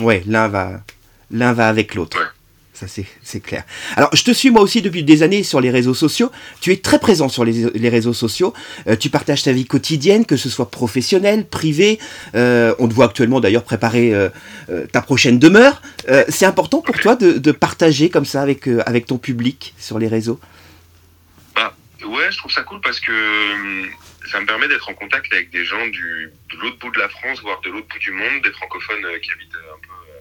Ouais, 0.01 0.23
l'un 0.27 0.49
va, 0.49 0.83
l'un 1.31 1.53
va 1.53 1.69
avec 1.69 1.95
l'autre. 1.95 2.35
Ça, 2.73 2.87
c'est, 2.89 3.41
clair. 3.41 3.65
Alors, 3.97 4.09
je 4.15 4.25
te 4.25 4.31
suis 4.31 4.49
moi 4.49 4.63
aussi 4.63 4.81
depuis 4.81 5.03
des 5.03 5.23
années 5.23 5.43
sur 5.43 5.61
les 5.61 5.71
réseaux 5.71 5.93
sociaux. 5.93 6.33
Tu 6.63 6.73
es 6.73 6.79
très 6.79 6.99
présent 6.99 7.29
sur 7.29 7.45
les, 7.45 7.69
les 7.75 7.89
réseaux 7.91 8.15
sociaux. 8.15 8.55
Euh, 8.87 8.97
tu 8.97 9.11
partages 9.11 9.43
ta 9.43 9.53
vie 9.53 9.67
quotidienne, 9.67 10.25
que 10.25 10.39
ce 10.39 10.49
soit 10.49 10.71
professionnelle, 10.71 11.47
privée. 11.47 11.99
Euh, 12.35 12.75
on 12.79 12.89
te 12.89 12.95
voit 12.95 13.05
actuellement 13.05 13.41
d'ailleurs 13.41 13.65
préparer 13.65 14.15
euh, 14.15 14.31
ta 14.93 15.03
prochaine 15.03 15.39
demeure. 15.39 15.83
C'est 16.31 16.47
important 16.47 16.81
pour 16.81 16.99
toi 16.99 17.17
de, 17.17 17.33
de 17.33 17.53
partager 17.53 18.09
comme 18.09 18.25
ça 18.25 18.41
avec, 18.41 18.67
avec 18.87 19.05
ton 19.05 19.19
public 19.19 19.75
sur 19.77 19.99
les 19.99 20.09
réseaux? 20.09 20.41
Bah, 21.55 21.75
ouais, 22.07 22.31
je 22.31 22.39
trouve 22.39 22.53
ça 22.53 22.63
cool 22.63 22.81
parce 22.81 22.99
que 22.99 23.13
hum, 23.13 23.91
ça 24.31 24.41
me 24.41 24.47
permet 24.47 24.69
d'être 24.69 24.89
en 24.89 24.95
contact 24.95 25.33
avec 25.33 25.51
des 25.51 25.65
gens 25.65 25.87
du, 25.89 26.31
de 26.53 26.57
l'autre 26.59 26.79
bout 26.79 26.91
de 26.91 26.99
la 26.99 27.09
France, 27.09 27.41
voire 27.43 27.61
de 27.63 27.71
l'autre 27.71 27.89
bout 27.89 27.99
du 27.99 28.13
monde, 28.13 28.43
des 28.43 28.53
francophones 28.53 29.05
qui 29.23 29.31
habitent 29.33 29.55
euh, 29.55 29.75
un 29.75 29.81
peu 29.81 29.93
euh, 29.93 30.21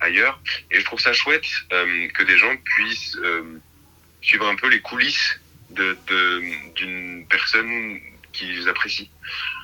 ailleurs. 0.00 0.40
Et 0.70 0.78
je 0.80 0.84
trouve 0.84 1.00
ça 1.00 1.12
chouette 1.12 1.46
euh, 1.72 2.08
que 2.08 2.22
des 2.22 2.36
gens 2.38 2.54
puissent 2.56 3.16
euh, 3.16 3.58
suivre 4.20 4.46
un 4.48 4.56
peu 4.56 4.68
les 4.68 4.80
coulisses 4.80 5.40
de 5.70 5.98
de- 6.06 6.72
d'une 6.74 7.26
personne 7.28 8.00
qu'ils 8.32 8.68
apprécient, 8.68 9.08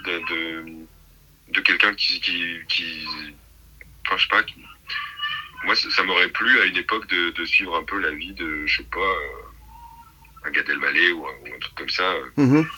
de, 0.04 0.18
de, 0.30 0.64
de 1.48 1.60
quelqu'un 1.60 1.94
qui, 1.94 2.20
qui, 2.20 2.58
qui, 2.68 3.06
enfin, 4.06 4.16
je 4.16 4.22
sais 4.22 4.28
pas, 4.28 4.42
qui- 4.42 4.62
moi, 5.64 5.74
ça, 5.76 5.90
ça 5.90 6.02
m'aurait 6.02 6.28
plu 6.28 6.60
à 6.60 6.64
une 6.66 6.76
époque 6.76 7.06
de, 7.08 7.30
de 7.30 7.44
suivre 7.44 7.76
un 7.76 7.84
peu 7.84 7.98
la 7.98 8.10
vie 8.10 8.32
de, 8.34 8.66
je 8.66 8.76
sais 8.76 8.88
pas, 8.88 8.98
euh, 9.00 9.42
un 10.44 10.50
Gad 10.50 10.68
Elmaleh 10.68 11.12
ou 11.12 11.26
un, 11.26 11.32
ou 11.32 11.54
un 11.54 11.58
truc 11.58 11.74
comme 11.74 11.88
ça, 11.88 12.12
euh, 12.12 12.30
Mhm. 12.36 12.68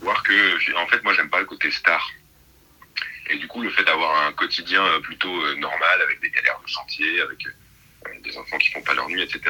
voir 0.00 0.22
que, 0.22 0.74
en 0.76 0.86
fait, 0.88 1.02
moi, 1.02 1.12
j'aime 1.14 1.30
pas 1.30 1.40
le 1.40 1.46
côté 1.46 1.70
star. 1.70 2.10
Et 3.30 3.38
du 3.38 3.46
coup, 3.48 3.62
le 3.62 3.70
fait 3.70 3.84
d'avoir 3.84 4.26
un 4.26 4.32
quotidien 4.32 4.84
euh, 4.84 5.00
plutôt 5.00 5.32
euh, 5.44 5.54
normal, 5.56 6.02
avec 6.04 6.20
des 6.20 6.30
galères 6.30 6.60
de 6.64 6.68
chantier, 6.68 7.20
avec 7.20 7.46
euh, 7.46 8.10
des 8.24 8.36
enfants 8.36 8.58
qui 8.58 8.70
font 8.70 8.82
pas 8.82 8.94
leur 8.94 9.08
nuit, 9.08 9.22
etc., 9.22 9.40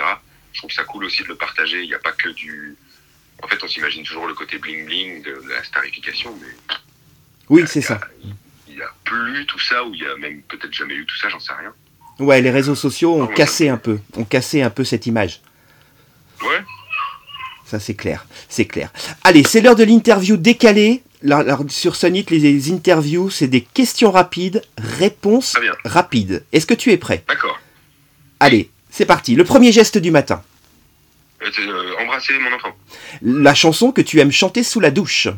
je 0.52 0.58
trouve 0.58 0.70
ça 0.72 0.84
cool 0.84 1.04
aussi 1.04 1.22
de 1.22 1.28
le 1.28 1.36
partager. 1.36 1.80
Il 1.82 1.88
n'y 1.88 1.94
a 1.94 1.98
pas 1.98 2.12
que 2.12 2.28
du... 2.30 2.76
En 3.42 3.48
fait, 3.48 3.62
on 3.64 3.68
s'imagine 3.68 4.04
toujours 4.04 4.26
le 4.26 4.34
côté 4.34 4.58
bling-bling 4.58 5.22
de, 5.24 5.42
de 5.42 5.48
la 5.48 5.64
starification, 5.64 6.36
mais 6.40 6.76
Oui, 7.48 7.64
c'est 7.66 7.80
ça. 7.80 7.98
il 8.68 8.74
n'y 8.76 8.82
a 8.82 8.90
plus 9.04 9.46
tout 9.46 9.58
ça, 9.58 9.82
ou 9.84 9.94
il 9.94 10.02
y 10.02 10.06
a 10.06 10.14
même 10.16 10.42
peut-être 10.42 10.72
jamais 10.74 10.94
eu 10.94 11.06
tout 11.06 11.16
ça, 11.16 11.28
j'en 11.30 11.40
sais 11.40 11.54
rien. 11.54 11.72
Ouais, 12.18 12.40
les 12.42 12.50
réseaux 12.50 12.74
sociaux 12.74 13.14
ont 13.14 13.20
Non, 13.20 13.26
cassé 13.28 13.68
un 13.70 13.78
peu, 13.78 13.98
ont 14.14 14.24
cassé 14.24 14.60
un 14.62 14.70
peu 14.70 14.84
cette 14.84 15.06
image. 15.06 15.40
Ouais, 16.42 16.62
Ça, 17.64 17.80
c'est 17.80 17.94
clair. 17.94 18.26
C'est 18.50 18.66
clair. 18.66 18.92
Allez, 19.24 19.42
c'est 19.44 19.60
l'heure 19.62 19.76
de 19.76 19.84
l'interview 19.84 20.36
décalée. 20.36 21.02
Sur 21.68 21.96
Sonic, 21.96 22.30
les 22.30 22.72
interviews, 22.72 23.30
c'est 23.30 23.46
des 23.46 23.60
questions 23.60 24.10
rapides, 24.10 24.62
réponses 24.78 25.56
rapides. 25.84 26.44
Est-ce 26.52 26.66
que 26.66 26.74
tu 26.74 26.90
es 26.90 26.96
prêt? 26.96 27.24
D'accord. 27.28 27.58
Allez, 28.40 28.70
c'est 28.90 29.06
parti. 29.06 29.36
Le 29.36 29.44
premier 29.44 29.70
geste 29.72 29.98
du 29.98 30.10
matin. 30.10 30.42
Euh, 31.42 31.50
euh, 31.58 32.02
embrasser 32.02 32.38
mon 32.38 32.52
enfant. 32.52 32.76
La 33.22 33.54
chanson 33.54 33.92
que 33.92 34.00
tu 34.00 34.20
aimes 34.20 34.32
chanter 34.32 34.62
sous 34.62 34.80
la 34.80 34.90
douche. 34.90 35.28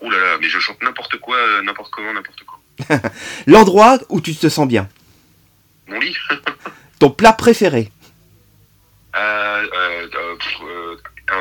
Ouh 0.00 0.10
là 0.10 0.18
là, 0.18 0.38
mais 0.40 0.48
je 0.48 0.58
chante 0.58 0.82
n'importe 0.82 1.18
quoi, 1.18 1.36
euh, 1.36 1.62
n'importe 1.62 1.90
comment, 1.92 2.12
n'importe 2.12 2.42
quoi. 2.44 2.60
L'endroit 3.46 3.98
où 4.08 4.20
tu 4.20 4.34
te 4.34 4.48
sens 4.48 4.66
bien. 4.66 4.88
Mon 5.88 5.98
lit 6.00 6.16
Ton 6.98 7.10
plat 7.10 7.32
préféré. 7.32 7.90
Euh, 9.16 9.66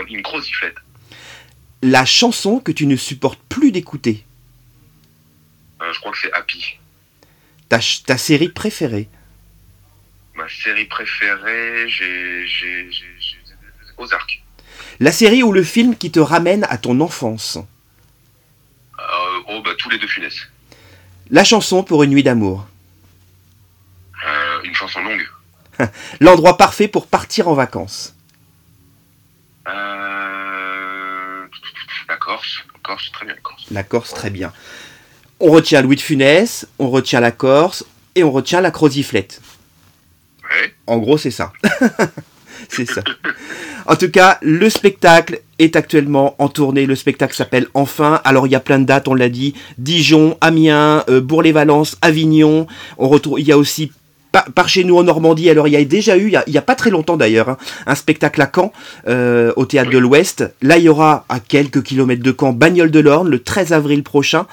Une 0.09 0.21
grosse 0.21 0.45
giflette. 0.47 0.75
La 1.81 2.05
chanson 2.05 2.59
que 2.59 2.71
tu 2.71 2.85
ne 2.87 2.95
supportes 2.95 3.39
plus 3.49 3.71
d'écouter. 3.71 4.25
Euh, 5.81 5.93
je 5.93 5.99
crois 5.99 6.11
que 6.11 6.17
c'est 6.19 6.33
Happy. 6.33 6.77
Ta, 7.69 7.79
ta 8.05 8.17
série 8.17 8.49
préférée. 8.49 9.07
Ma 10.35 10.47
série 10.49 10.85
préférée, 10.85 11.87
j'ai... 11.89 12.45
j'ai- 12.47 12.91
j'ai- 12.91 13.17
j'ai- 13.19 13.35
Ozark. 13.97 14.41
La 14.99 15.11
série 15.11 15.43
ou 15.43 15.51
le 15.51 15.63
film 15.63 15.95
qui 15.95 16.11
te 16.11 16.19
ramène 16.19 16.65
à 16.69 16.77
ton 16.77 16.99
enfance. 17.01 17.57
Euh, 17.57 19.41
oh, 19.49 19.61
bah 19.63 19.71
tous 19.77 19.89
les 19.89 19.97
deux 19.97 20.07
Funès. 20.07 20.33
La 21.29 21.43
chanson 21.43 21.83
pour 21.83 22.03
une 22.03 22.11
nuit 22.11 22.23
d'amour. 22.23 22.65
Euh, 24.25 24.61
une 24.63 24.73
chanson 24.73 25.01
longue. 25.01 25.27
L'endroit 26.21 26.57
parfait 26.57 26.87
pour 26.87 27.07
partir 27.07 27.47
en 27.49 27.53
vacances. 27.53 28.15
Euh, 29.67 29.71
Corse. 32.39 32.63
La 32.73 32.79
Corse, 32.81 33.11
très 33.11 33.25
bien, 33.25 33.35
la 33.35 33.41
Corse. 33.41 33.65
La 33.71 33.83
Corse, 33.83 34.13
très 34.13 34.29
bien. 34.29 34.53
On 35.39 35.51
retient 35.51 35.81
Louis 35.81 35.95
de 35.95 36.01
Funès, 36.01 36.67
on 36.79 36.89
retient 36.89 37.19
la 37.19 37.31
Corse 37.31 37.85
et 38.15 38.23
on 38.23 38.31
retient 38.31 38.61
la 38.61 38.71
Croziflette. 38.71 39.41
Ouais. 40.43 40.73
En 40.87 40.97
gros, 40.97 41.17
c'est 41.17 41.31
ça. 41.31 41.53
c'est 42.69 42.85
ça. 42.85 43.01
En 43.85 43.95
tout 43.95 44.09
cas, 44.09 44.37
le 44.41 44.69
spectacle 44.69 45.41
est 45.57 45.75
actuellement 45.75 46.35
en 46.39 46.47
tournée. 46.47 46.85
Le 46.85 46.95
spectacle 46.95 47.35
s'appelle 47.35 47.67
Enfin. 47.73 48.21
Alors, 48.23 48.47
il 48.47 48.51
y 48.51 48.55
a 48.55 48.59
plein 48.59 48.79
de 48.79 48.85
dates, 48.85 49.07
on 49.07 49.13
l'a 49.13 49.29
dit. 49.29 49.53
Dijon, 49.77 50.37
Amiens, 50.41 51.03
euh, 51.09 51.21
Bourg-les-Valence, 51.21 51.97
Avignon. 52.01 52.67
On 52.97 53.09
retrouve, 53.09 53.39
il 53.39 53.47
y 53.47 53.51
a 53.51 53.57
aussi 53.57 53.91
par, 54.31 54.45
par 54.51 54.69
chez 54.69 54.83
nous 54.83 54.97
en 54.97 55.03
Normandie, 55.03 55.49
alors 55.49 55.67
il 55.67 55.71
y 55.71 55.75
a 55.75 55.83
déjà 55.83 56.17
eu, 56.17 56.31
il 56.47 56.53
y 56.53 56.57
a, 56.57 56.61
pas 56.61 56.75
très 56.75 56.89
longtemps 56.89 57.17
d'ailleurs, 57.17 57.49
hein, 57.49 57.57
un 57.85 57.95
spectacle 57.95 58.41
à 58.41 58.49
Caen, 58.53 58.71
euh, 59.07 59.51
au 59.55 59.65
Théâtre 59.65 59.91
de 59.91 59.97
l'Ouest. 59.97 60.45
Là, 60.61 60.77
il 60.77 60.83
y 60.83 60.89
aura 60.89 61.25
à 61.29 61.39
quelques 61.39 61.83
kilomètres 61.83 62.23
de 62.23 62.35
Caen, 62.37 62.53
Bagnole 62.53 62.91
de 62.91 62.99
l'Orne, 62.99 63.29
le 63.29 63.39
13 63.39 63.73
avril 63.73 64.03
prochain. 64.03 64.45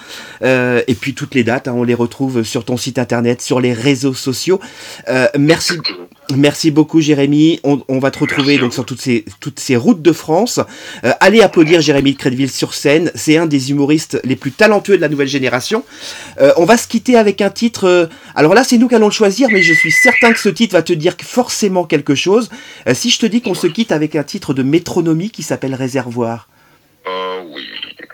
Euh, 0.43 0.83
et 0.87 0.95
puis 0.95 1.15
toutes 1.15 1.35
les 1.35 1.45
dates, 1.45 1.69
hein, 1.69 1.75
on 1.77 1.83
les 1.83 1.95
retrouve 1.95 2.43
sur 2.43 2.65
ton 2.65 2.77
site 2.77 2.99
internet, 2.99 3.43
sur 3.43 3.61
les 3.61 3.73
réseaux 3.73 4.15
sociaux. 4.15 4.61
Euh, 5.09 5.29
merci. 5.39 5.75
Merci 6.35 6.71
beaucoup 6.73 7.01
Jérémy. 7.01 7.61
On, 7.62 7.83
on 7.89 7.99
va 8.01 8.11
te 8.11 8.19
retrouver 8.19 8.59
donc 8.59 8.75
sur 8.75 8.85
toutes 8.85 9.01
ces, 9.01 9.25
toutes 9.41 9.61
ces 9.61 9.77
routes 9.77 10.03
de 10.03 10.12
France. 10.12 10.59
Euh, 11.05 11.12
allez 11.21 11.41
applaudir 11.41 11.81
Jérémy 11.81 12.15
de 12.15 12.19
Crédville 12.19 12.51
sur 12.51 12.75
scène. 12.75 13.12
C'est 13.15 13.37
un 13.37 13.47
des 13.47 13.71
humoristes 13.71 14.21
les 14.25 14.35
plus 14.35 14.51
talentueux 14.51 14.97
de 14.97 15.01
la 15.03 15.09
nouvelle 15.09 15.29
génération. 15.29 15.85
Euh, 16.41 16.53
on 16.57 16.65
va 16.65 16.77
se 16.77 16.89
quitter 16.89 17.17
avec 17.17 17.41
un 17.41 17.51
titre. 17.51 17.85
euh, 17.85 18.07
alors 18.35 18.55
là, 18.55 18.65
c'est 18.65 18.77
nous 18.77 18.89
qui 18.89 18.97
allons 18.97 19.07
le 19.07 19.12
choisir, 19.12 19.49
mais 19.51 19.62
je 19.62 19.73
suis 19.73 19.93
certain 19.93 20.33
que 20.33 20.41
ce 20.41 20.49
titre 20.49 20.75
va 20.75 20.83
te 20.83 20.93
dire 20.93 21.15
forcément 21.23 21.85
quelque 21.85 22.15
chose. 22.17 22.51
Euh, 22.89 22.95
si 22.95 23.11
je 23.11 23.19
te 23.21 23.27
dis 23.27 23.41
qu'on 23.41 23.55
se 23.55 23.69
quitte 23.69 23.93
avec 23.93 24.17
un 24.17 24.25
titre 24.25 24.53
de 24.53 24.65
métronomie 24.65 25.31
qui 25.31 25.45
s'appelle 25.45 25.75
Réservoir. 25.75 26.49
Oh 27.09 27.43
oui, 27.55 27.62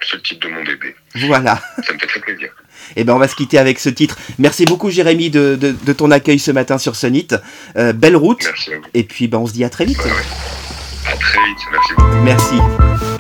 c'est 0.03 0.17
le 0.17 0.23
titre 0.23 0.47
de 0.49 0.53
mon 0.53 0.63
bébé. 0.65 0.95
Voilà. 1.15 1.61
Ça 1.87 1.95
me 1.95 1.99
fait 1.99 2.07
très 2.07 2.21
plaisir. 2.21 2.51
Et 2.97 3.05
ben 3.05 3.15
on 3.15 3.19
va 3.19 3.29
se 3.29 3.35
quitter 3.35 3.59
avec 3.59 3.79
ce 3.79 3.89
titre. 3.89 4.19
Merci 4.39 4.65
beaucoup 4.65 4.91
Jérémy 4.91 5.31
de, 5.31 5.57
de, 5.57 5.75
de 5.85 5.93
ton 5.93 6.11
accueil 6.11 6.39
ce 6.39 6.51
matin 6.51 6.79
sur 6.79 6.97
Sonit. 6.97 7.29
Euh, 7.77 7.93
belle 7.93 8.17
route. 8.17 8.43
Merci 8.45 8.73
à 8.73 8.77
vous. 8.79 8.85
Et 8.95 9.03
puis 9.05 9.29
ben 9.29 9.39
on 9.39 9.47
se 9.47 9.53
dit 9.53 9.65
à 9.65 9.71
très 9.71 9.85
vite. 9.85 9.99
Ouais, 9.99 10.05
ouais. 10.11 11.13
À 11.13 11.17
très 11.17 11.39
vite. 11.41 11.59
Merci 11.71 11.95
beaucoup. 11.97 12.17
Merci. 12.23 13.12